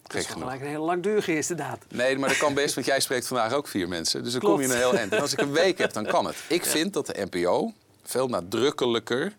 Dat 0.07 0.21
is 0.21 0.25
gelijk 0.25 0.61
een 0.61 0.67
hele 0.67 0.79
langdurige 0.79 1.31
eerste 1.31 1.55
daad. 1.55 1.79
Nee, 1.89 2.17
maar 2.17 2.29
dat 2.29 2.37
kan 2.37 2.53
best, 2.53 2.75
want 2.75 2.87
jij 2.87 2.99
spreekt 2.99 3.27
vandaag 3.27 3.53
ook 3.53 3.67
vier 3.67 3.87
mensen. 3.87 4.23
Dus 4.23 4.31
dan 4.31 4.41
Klopt. 4.41 4.55
kom 4.55 4.65
je 4.67 4.73
een 4.73 4.79
heel 4.79 4.97
eind. 4.97 5.11
En 5.11 5.21
als 5.21 5.33
ik 5.33 5.41
een 5.41 5.51
week 5.51 5.77
heb, 5.77 5.93
dan 5.93 6.05
kan 6.05 6.25
het. 6.25 6.35
Ik 6.47 6.65
vind 6.65 6.93
dat 6.93 7.05
de 7.05 7.27
NPO 7.31 7.73
veel 8.03 8.27
nadrukkelijker 8.27 9.35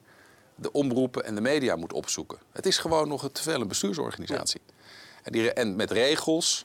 de 0.54 0.72
omroepen 0.72 1.24
en 1.24 1.34
de 1.34 1.40
media 1.40 1.76
moet 1.76 1.92
opzoeken. 1.92 2.38
Het 2.52 2.66
is 2.66 2.78
gewoon 2.78 3.08
nog 3.08 3.28
te 3.32 3.42
veel 3.42 3.60
een 3.60 3.68
bestuursorganisatie. 3.68 4.60
En, 5.22 5.32
die, 5.32 5.52
en 5.52 5.76
met 5.76 5.90
regels, 5.90 6.64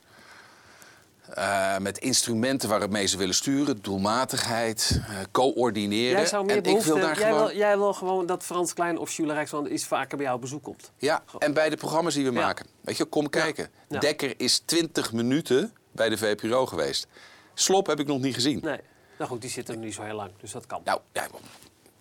eh, 1.30 1.77
met 1.77 1.98
instrumenten 1.98 2.70
waarmee 2.70 3.06
ze 3.06 3.18
willen 3.18 3.36
sturen, 3.36 3.82
doelmatigheid, 3.82 5.00
eh, 5.08 5.15
coördineren. 5.32 6.18
Jij 6.18 6.25
zou 6.25 6.46
meer 6.46 6.56
en 6.56 6.63
ik 6.63 6.82
wil 6.82 6.96
daar 7.00 7.20
jij, 7.20 7.30
gewoon... 7.30 7.46
wil, 7.48 7.56
jij 7.56 7.77
wil 7.77 7.94
gewoon 7.94 8.25
dat 8.25 8.44
Frans 8.44 8.74
Klein 8.74 8.98
of 8.98 9.12
Jules 9.12 9.34
Rijksman 9.34 9.72
iets 9.72 9.86
vaker 9.86 10.15
bij 10.15 10.25
jou 10.25 10.36
op 10.36 10.42
bezoek 10.42 10.63
komt. 10.63 10.92
Ja, 10.98 11.24
en 11.39 11.53
bij 11.53 11.70
de 11.70 11.77
programma's 11.77 12.13
die 12.13 12.25
we 12.25 12.32
Ja. 12.32 12.39
maken. 12.42 12.65
Weet 12.82 12.98
je, 12.98 13.06
kom 13.06 13.30
kijken. 13.30 13.70
Ja. 13.89 14.00
Dekker 14.00 14.34
is 14.38 14.60
20 14.65 15.13
minuten 15.13 15.74
bij 15.92 16.10
de 16.10 16.18
VPRO 16.18 16.65
geweest. 16.65 17.08
Slop 17.53 17.88
heb 17.88 18.00
ik 18.00 18.08
nog 18.08 18.20
niet 18.22 18.34
gezien. 18.34 18.60
Nee. 18.63 18.80
Nou 19.18 19.30
goed, 19.30 19.42
die 19.42 19.50
zitten 19.50 19.74
er 19.75 19.80
niet 19.80 19.94
zo 19.94 20.01
heel 20.01 20.15
lang, 20.15 20.32
dus 20.42 20.51
dat 20.51 20.65
kan. 20.65 20.82
Nou, 20.84 21.00
ja, 21.12 21.27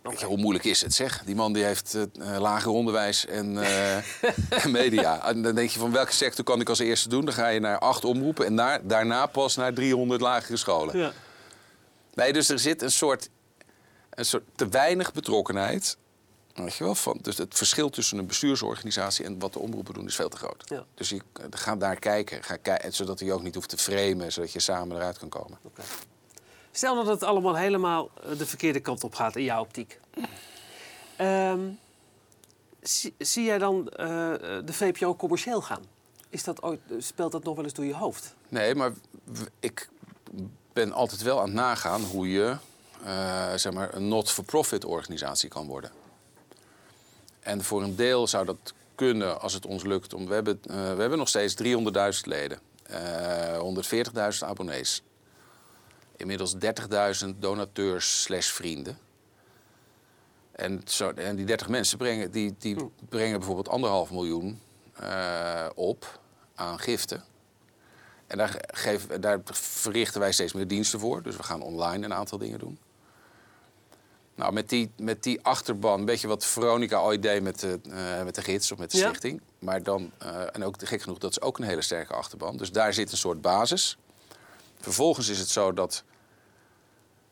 weet 0.02 0.20
je, 0.20 0.26
hoe 0.26 0.36
moeilijk 0.36 0.64
is 0.64 0.80
het, 0.80 0.94
zeg? 0.94 1.22
Die 1.24 1.34
man 1.34 1.52
die 1.52 1.64
heeft 1.64 1.94
eh, 1.94 2.02
eh, 2.34 2.40
lager 2.40 2.70
onderwijs 2.70 3.26
en, 3.26 3.62
eh, 3.62 3.96
en 4.64 4.70
media. 4.70 5.26
En 5.28 5.42
dan 5.42 5.54
denk 5.54 5.70
je, 5.70 5.78
van 5.78 5.92
welke 5.92 6.12
sector 6.12 6.44
kan 6.44 6.60
ik 6.60 6.68
als 6.68 6.78
eerste 6.78 7.08
doen? 7.08 7.24
Dan 7.24 7.34
ga 7.34 7.48
je 7.48 7.60
naar 7.60 7.78
acht 7.78 8.04
omroepen 8.04 8.46
en 8.46 8.56
daar, 8.56 8.86
daarna 8.86 9.26
pas 9.26 9.56
naar 9.56 9.72
300 9.72 10.20
lagere 10.20 10.56
scholen. 10.56 10.98
Ja. 10.98 11.12
Nee, 12.14 12.32
dus 12.32 12.48
er 12.48 12.58
zit 12.58 12.82
een 12.82 12.90
soort, 12.90 13.28
een 14.10 14.24
soort 14.24 14.44
te 14.54 14.68
weinig 14.68 15.12
betrokkenheid. 15.12 15.96
Weet 16.54 16.74
je 16.74 16.84
wel, 16.84 16.94
van, 16.94 17.18
dus 17.22 17.38
het 17.38 17.54
verschil 17.54 17.90
tussen 17.90 18.18
een 18.18 18.26
bestuursorganisatie 18.26 19.24
en 19.24 19.38
wat 19.38 19.52
de 19.52 19.58
omroepen 19.58 19.94
doen 19.94 20.06
is 20.06 20.14
veel 20.14 20.28
te 20.28 20.36
groot. 20.36 20.64
Ja. 20.68 20.84
Dus 20.94 21.08
je, 21.08 21.20
ga 21.50 21.76
daar 21.76 21.96
kijken, 21.96 22.42
ga 22.42 22.56
kijken, 22.56 22.92
zodat 22.92 23.18
je 23.18 23.32
ook 23.32 23.42
niet 23.42 23.54
hoeft 23.54 23.68
te 23.68 23.76
framen, 23.76 24.32
zodat 24.32 24.52
je 24.52 24.60
samen 24.60 24.96
eruit 24.96 25.18
kan 25.18 25.28
komen. 25.28 25.58
Stel 26.72 26.94
dat 26.94 27.06
het 27.06 27.22
allemaal 27.22 27.56
helemaal 27.56 28.10
eh, 28.22 28.38
de 28.38 28.46
verkeerde 28.46 28.80
kant 28.80 29.04
op 29.04 29.14
gaat 29.14 29.36
in 29.36 29.44
jouw 29.44 29.60
optiek. 29.60 30.00
Ehm, 31.16 31.60
zie, 33.18 33.44
jij 33.44 33.58
dan 33.58 33.88
eh, 33.88 34.06
de 34.64 34.72
VPO 34.72 35.16
commercieel 35.16 35.62
gaan? 35.62 35.82
Is 36.28 36.44
dat 36.44 36.62
ooit, 36.62 36.80
speelt 36.98 37.32
dat 37.32 37.44
nog 37.44 37.54
wel 37.54 37.64
eens 37.64 37.74
door 37.74 37.84
je 37.84 37.94
hoofd? 37.94 38.34
Nee, 38.48 38.74
maar 38.74 38.92
ik 39.60 39.88
ben 40.72 40.92
altijd 40.92 41.22
wel 41.22 41.38
aan 41.38 41.44
het 41.44 41.54
nagaan 41.54 42.02
hoe 42.02 42.30
je 42.30 42.56
eh, 43.04 43.54
zeg 43.54 43.72
maar 43.72 43.94
een 43.94 44.08
not-for-profit 44.08 44.84
organisatie 44.84 45.48
kan 45.48 45.66
worden. 45.66 45.90
En 47.40 47.64
voor 47.64 47.82
een 47.82 47.96
deel 47.96 48.26
zou 48.26 48.44
dat 48.44 48.74
kunnen 48.94 49.40
als 49.40 49.52
het 49.52 49.66
ons 49.66 49.82
lukt. 49.82 50.12
We, 50.12 50.34
hebben, 50.34 50.60
eh, 50.62 50.74
we 50.74 51.00
hebben 51.00 51.18
nog 51.18 51.28
steeds 51.28 51.54
300.000 51.54 52.26
leden, 52.26 52.58
eh 52.82 53.58
140.000 53.58 54.48
abonnees. 54.48 55.02
Inmiddels 56.16 56.54
30.000 57.24 57.28
donateurs 57.38 58.22
slash 58.22 58.48
vrienden. 58.50 58.98
En, 60.52 60.82
zo, 60.84 61.10
en 61.10 61.36
die 61.36 61.46
30 61.46 61.68
mensen 61.68 61.98
brengen, 61.98 62.30
die, 62.30 62.54
die 62.58 62.76
brengen 63.08 63.36
bijvoorbeeld 63.38 63.68
anderhalf 63.68 64.10
miljoen 64.10 64.60
eh, 64.92 65.66
op 65.74 66.20
aan 66.54 66.78
giften. 66.78 67.24
En 68.26 68.38
daar, 68.38 68.56
geven, 68.66 69.20
daar 69.20 69.40
verrichten 69.52 70.20
wij 70.20 70.32
steeds 70.32 70.52
meer 70.52 70.66
diensten 70.68 71.00
voor. 71.00 71.22
Dus 71.22 71.36
we 71.36 71.42
gaan 71.42 71.62
online 71.62 72.04
een 72.04 72.14
aantal 72.14 72.38
dingen 72.38 72.58
doen. 72.58 72.78
Nou, 74.34 74.52
met 74.52 74.68
die, 74.68 74.90
met 74.96 75.22
die 75.22 75.42
achterban, 75.42 75.98
een 75.98 76.04
beetje 76.04 76.28
wat 76.28 76.44
Veronica 76.44 76.98
ooit 77.00 77.22
deed 77.22 77.42
met 77.42 77.60
de, 77.60 77.80
met 78.24 78.34
de 78.34 78.42
gids 78.42 78.72
of 78.72 78.78
met 78.78 78.90
de 78.90 78.98
Ja. 78.98 79.08
stichting. 79.08 79.40
Maar 79.58 79.82
dan, 79.82 80.10
eh, 80.18 80.42
en 80.52 80.64
ook 80.64 80.76
gek 80.78 81.02
genoeg, 81.02 81.18
dat 81.18 81.30
is 81.30 81.40
ook 81.40 81.58
een 81.58 81.64
hele 81.64 81.82
sterke 81.82 82.12
achterban. 82.12 82.56
Dus 82.56 82.72
daar 82.72 82.92
zit 82.94 83.12
een 83.12 83.18
soort 83.18 83.40
basis. 83.40 83.98
Vervolgens 84.82 85.28
is 85.28 85.38
het 85.38 85.48
zo 85.48 85.72
dat. 85.72 86.02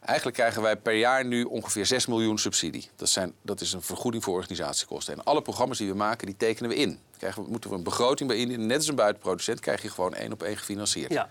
Eigenlijk 0.00 0.36
krijgen 0.36 0.62
wij 0.62 0.76
per 0.76 0.94
jaar 0.94 1.24
nu 1.24 1.44
ongeveer 1.44 1.86
6 1.86 2.06
miljoen 2.06 2.38
subsidie. 2.38 2.90
Dat, 2.96 3.08
zijn, 3.08 3.34
dat 3.42 3.60
is 3.60 3.72
een 3.72 3.82
vergoeding 3.82 4.24
voor 4.24 4.34
organisatiekosten. 4.34 5.14
En 5.14 5.24
alle 5.24 5.42
programma's 5.42 5.78
die 5.78 5.88
we 5.88 5.94
maken, 5.96 6.26
die 6.26 6.36
tekenen 6.36 6.70
we 6.70 6.76
in. 6.76 7.00
Krijgen 7.18 7.42
we, 7.44 7.50
moeten 7.50 7.70
we 7.70 7.76
een 7.76 7.82
begroting 7.82 8.28
bij 8.28 8.38
indienen. 8.38 8.66
Net 8.66 8.76
als 8.76 8.88
een 8.88 8.94
buitenproducent 8.94 9.60
krijg 9.60 9.82
je 9.82 9.88
gewoon 9.90 10.14
één 10.14 10.32
op 10.32 10.42
één 10.42 10.56
gefinancierd. 10.56 11.12
Ja. 11.12 11.28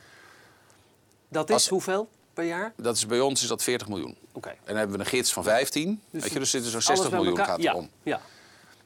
Dat 1.30 1.48
is 1.50 1.54
Als- 1.56 1.68
hoeveel 1.68 2.10
per 2.34 2.44
jaar? 2.44 2.74
Dat 2.78 2.96
is, 2.96 3.06
bij 3.06 3.20
ons 3.20 3.42
is 3.42 3.48
dat 3.48 3.64
40 3.64 3.88
miljoen. 3.88 4.18
Oké. 4.32 4.50
En 4.50 4.58
dan 4.66 4.76
hebben 4.76 4.96
we 4.98 5.04
een 5.04 5.10
gids 5.10 5.34
van 5.34 5.44
15. 5.44 6.02
Dus 6.10 6.24
weet 6.24 6.32
je, 6.34 6.40
dus 6.40 6.50
zitten 6.50 6.72
zo'n 6.72 6.82
Alles 6.82 6.88
60 7.00 7.10
bij 7.10 7.20
miljoen 7.20 7.38
elkaar- 7.38 7.54
gaat 7.54 7.64
ja. 7.64 7.72
erom. 7.72 7.90
Ja. 8.04 8.22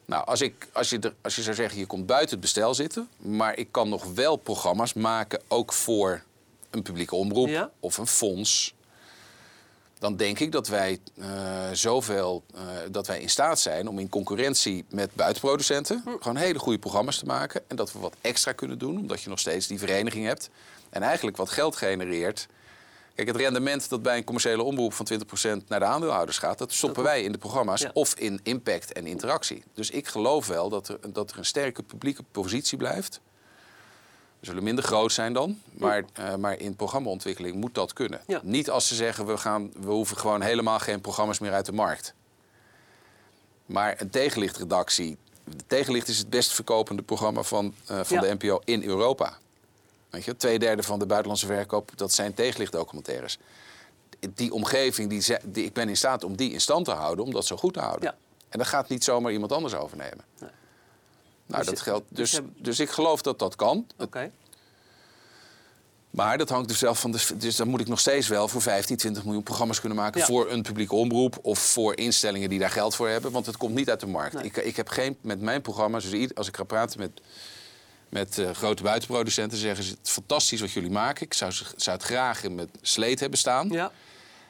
Nou, 0.06 0.26
als, 0.26 0.42
ik, 0.42 0.68
als, 0.74 0.90
je 0.90 1.00
er, 1.00 1.14
als 1.22 1.36
je 1.36 1.42
zou 1.42 1.56
zeggen, 1.56 1.80
je 1.80 1.86
komt 1.86 2.06
buiten 2.06 2.30
het 2.32 2.40
bestel 2.40 2.74
zitten... 2.74 3.10
maar 3.18 3.58
ik 3.58 3.68
kan 3.72 3.90
nog 3.90 4.14
wel 4.14 4.36
programma's 4.36 4.94
maken, 4.94 5.42
ook 5.48 5.74
voor 5.74 6.24
een 6.74 6.82
publieke 6.82 7.16
omroep 7.16 7.48
Ja. 7.48 7.72
of 7.80 7.98
een 7.98 8.08
fonds... 8.08 8.74
dan 10.00 10.16
denk 10.16 10.40
ik 10.40 10.52
dat 10.52 10.68
wij 10.68 11.00
eh, 11.18 11.28
zoveel, 11.74 12.44
eh, 12.56 12.62
dat 12.92 13.08
wij 13.08 13.20
in 13.20 13.30
staat 13.30 13.60
zijn 13.60 13.88
om 13.88 14.00
in 14.00 14.10
concurrentie 14.10 14.86
met 14.90 15.16
buitenproducenten... 15.16 16.02
Hm. 16.04 16.10
gewoon 16.10 16.36
hele 16.36 16.60
goede 16.60 16.80
programma's 16.80 17.18
te 17.18 17.26
maken. 17.26 17.62
En 17.68 17.76
dat 17.76 17.94
we 17.94 18.00
wat 18.00 18.16
extra 18.22 18.52
kunnen 18.52 18.78
doen, 18.78 18.98
omdat 18.98 19.22
je 19.22 19.30
nog 19.30 19.40
steeds 19.40 19.68
die 19.68 19.80
vereniging 19.80 20.26
hebt. 20.26 20.50
En 20.90 21.02
eigenlijk 21.02 21.38
wat 21.38 21.50
geld 21.50 21.76
genereert... 21.76 22.48
Kijk, 23.16 23.28
het 23.28 23.38
rendement 23.38 23.90
dat 23.90 24.02
bij 24.02 24.18
een 24.18 24.24
commerciële 24.24 24.64
omroep 24.64 24.94
van 24.94 25.08
20% 25.14 25.68
naar 25.68 25.80
de 25.80 25.86
aandeelhouders 25.86 26.38
gaat, 26.38 26.58
dat 26.58 26.74
stoppen 26.74 27.04
wij 27.04 27.24
in 27.24 27.32
de 27.32 27.38
programma's 27.38 27.82
Ja. 27.82 27.92
of 27.94 28.14
in 28.16 28.40
impact 28.44 28.94
en 28.94 29.08
interactie. 29.08 29.64
Dus 29.74 29.90
ik 29.90 30.08
geloof 30.08 30.48
wel 30.48 30.70
dat 30.70 30.88
er, 30.88 30.98
dat 31.14 31.32
er 31.32 31.38
een 31.38 31.46
sterke 31.46 31.84
publieke 31.84 32.24
positie 32.32 32.78
blijft. 32.78 33.20
Zullen 34.44 34.64
minder 34.64 34.84
groot 34.84 35.12
zijn 35.12 35.34
dan, 35.34 35.60
maar, 35.72 36.04
eh, 36.14 36.36
maar 36.36 36.60
in 36.60 36.76
programmaontwikkeling 36.76 37.56
moet 37.56 37.74
dat 37.74 37.94
kunnen. 37.94 38.22
Ja. 38.28 38.40
Niet 38.44 38.70
als 38.70 38.88
ze 38.88 38.96
zeggen 38.96 39.26
we, 39.26 39.38
gaan, 39.38 39.72
we 39.80 39.92
hoeven 39.92 40.18
gewoon 40.18 40.42
helemaal 40.42 40.80
geen 40.80 41.02
programma's 41.02 41.40
meer 41.40 41.54
uit 41.54 41.66
de 41.66 41.72
markt. 41.72 42.14
Maar 43.66 43.96
een 44.02 44.10
tegenlichtredactie. 44.10 45.18
De 45.44 45.64
tegenlicht 45.68 46.08
is 46.08 46.18
het 46.18 46.30
best 46.30 46.52
verkopende 46.52 47.02
programma 47.02 47.42
van, 47.44 47.74
eh, 47.86 48.00
van 48.04 48.16
Ja. 48.18 48.22
de 48.22 48.34
NPO 48.40 48.62
in 48.66 48.84
Europa. 48.84 49.38
Weet 50.10 50.26
je, 50.26 50.38
twee 50.38 50.60
derde 50.60 50.84
van 50.84 51.00
de 51.00 51.06
buitenlandse 51.06 51.46
verkoop, 51.46 51.92
dat 51.96 52.14
zijn 52.14 52.34
tegenlichtdocumentaires. 52.34 53.38
Die 54.34 54.54
omgeving, 54.54 55.10
die, 55.10 55.64
ik 55.64 55.74
ben 55.74 55.90
in 55.90 55.98
staat 55.98 56.24
om 56.24 56.36
die 56.36 56.52
in 56.52 56.62
stand 56.62 56.86
te 56.86 56.92
houden, 56.92 57.26
om 57.26 57.32
dat 57.32 57.46
zo 57.46 57.58
goed 57.58 57.74
te 57.74 57.80
houden. 57.80 58.04
Ja. 58.04 58.16
En 58.50 58.58
dat 58.58 58.68
gaat 58.68 58.90
niet 58.90 59.04
zomaar 59.04 59.32
iemand 59.32 59.52
anders 59.52 59.74
overnemen. 59.76 60.24
Nee. 60.40 60.50
Nou, 61.46 61.62
Dus 61.64 61.74
dat 61.74 61.82
geldt. 61.82 62.06
dus 62.10 62.40
Dus, 62.58 62.80
ik 62.80 62.90
geloof 62.90 63.22
dat 63.22 63.40
dat 63.40 63.56
kan. 63.56 63.88
Oké. 63.98 64.32
Maar 66.10 66.38
dat 66.38 66.50
hangt 66.50 66.68
dus 66.68 66.78
zelf 66.78 67.00
van 67.00 67.12
de. 67.12 67.28
Dus 67.36 67.56
dan 67.56 67.68
moet 67.68 67.80
ik 67.80 67.88
nog 67.88 68.00
steeds 68.00 68.28
wel 68.28 68.48
voor 68.48 68.62
15, 68.62 68.98
20 68.98 69.24
miljoen 69.24 69.44
programma's 69.44 69.80
kunnen 69.80 69.98
maken. 69.98 70.20
Ja. 70.20 70.26
voor 70.26 70.52
een 70.52 70.62
publieke 70.62 70.96
omroep 70.96 71.40
of 71.42 71.60
voor 71.60 71.98
instellingen 71.98 72.50
die 72.50 72.60
daar 72.60 72.70
geld 72.70 72.96
voor 72.96 73.10
hebben. 73.10 73.32
Want 73.32 73.46
het 73.46 73.58
komt 73.58 73.76
niet 73.76 73.90
uit 73.90 74.00
de 74.00 74.08
markt. 74.08 74.34
Nee. 74.34 74.44
Ik, 74.44 74.58
ik 74.58 74.76
heb 74.76 74.88
geen. 74.88 75.18
Met 75.22 75.42
mijn 75.42 75.62
programma's, 75.62 76.10
dus 76.10 76.36
als 76.36 76.48
ik 76.48 76.56
ga 76.56 76.64
praten 76.64 77.00
met. 77.00 77.22
Met 78.10 78.38
eh, 78.38 78.50
grote 78.52 78.84
buitenproducenten 78.84 79.58
zeggen 79.58 79.84
ze: 79.84 79.92
Het 79.92 80.00
is 80.08 80.12
fantastisch 80.12 80.62
wat 80.62 80.72
jullie 80.72 80.92
maken. 80.92 81.26
Ik 81.26 81.34
zou, 81.34 81.52
zou 81.76 81.98
het 81.98 82.06
graag 82.06 82.50
met 82.50 82.70
sleet 82.82 83.20
hebben 83.20 83.40
staan. 83.40 83.70
Ja. 83.70 83.84
Maar 83.84 83.92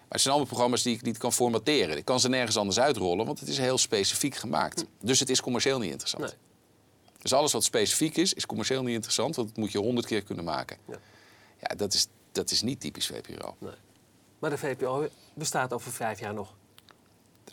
het 0.09 0.21
zijn 0.21 0.33
allemaal 0.33 0.47
programma's 0.53 0.83
die 0.83 0.95
ik 0.95 1.01
niet 1.01 1.17
kan 1.17 1.33
formateren. 1.33 1.97
Ik 1.97 2.05
kan 2.05 2.19
ze 2.19 2.29
nergens 2.29 2.57
anders 2.57 2.79
uitrollen, 2.79 3.25
want 3.25 3.39
het 3.39 3.49
is 3.49 3.57
heel 3.57 3.77
specifiek 3.77 4.35
gemaakt. 4.35 4.85
Dus 5.01 5.19
het 5.19 5.29
is 5.29 5.41
commercieel 5.41 5.79
niet 5.79 5.91
interessant. 5.91 6.23
Nee. 6.23 6.33
Dus 7.23 7.33
alles 7.33 7.51
wat 7.51 7.63
specifiek 7.63 8.17
is, 8.17 8.33
is 8.33 8.45
commercieel 8.45 8.83
niet 8.83 8.93
interessant, 8.93 9.35
want 9.35 9.47
dat 9.47 9.57
moet 9.57 9.71
je 9.71 9.77
honderd 9.77 10.05
keer 10.07 10.23
kunnen 10.23 10.45
maken. 10.45 10.77
Ja. 10.87 10.97
Ja, 11.59 11.75
dat 11.75 11.93
is, 11.93 12.07
dat 12.31 12.51
is 12.51 12.61
niet 12.61 12.79
typisch 12.79 13.07
VPRO. 13.07 13.55
Nee. 13.57 13.73
Maar 14.39 14.49
de 14.49 14.57
VPO 14.57 15.07
bestaat 15.33 15.73
over 15.73 15.91
vijf 15.91 16.19
jaar 16.19 16.33
nog. 16.33 16.53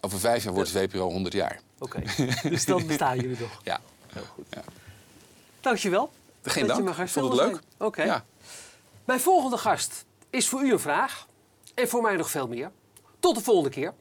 Over 0.01 0.19
vijf 0.19 0.45
jaar 0.45 0.53
wordt 0.53 0.73
de 0.73 0.79
VPRO 0.79 1.11
100 1.11 1.35
jaar. 1.35 1.61
Oké. 1.79 2.03
dus 2.49 2.65
dan 2.65 2.87
bestaan 2.87 3.17
jullie 3.17 3.39
nog. 3.41 3.61
Ja. 3.65 3.81
Heel 4.07 4.25
goed. 4.35 4.47
Ja. 4.51 4.63
Dankjewel. 5.61 6.11
Geen 6.43 6.67
dat 6.67 6.77
dank. 6.85 6.97
je 6.97 7.09
Vond 7.09 7.33
het 7.33 7.41
leuk. 7.41 7.61
Oké. 7.79 8.03
Ja. 8.03 8.25
Mijn 9.05 9.21
volgende 9.21 9.59
gast 9.59 10.05
is 10.31 10.49
voor 10.49 10.63
u 10.63 10.73
een 10.73 10.81
vraag. 10.81 11.27
En 11.75 11.89
voor 11.89 12.03
mij 12.03 12.17
nog 12.17 12.31
veel 12.31 12.49
meer. 12.49 12.71
Tot 13.19 13.35
de 13.35 13.41
volgende 13.41 13.71
keer. 13.71 13.95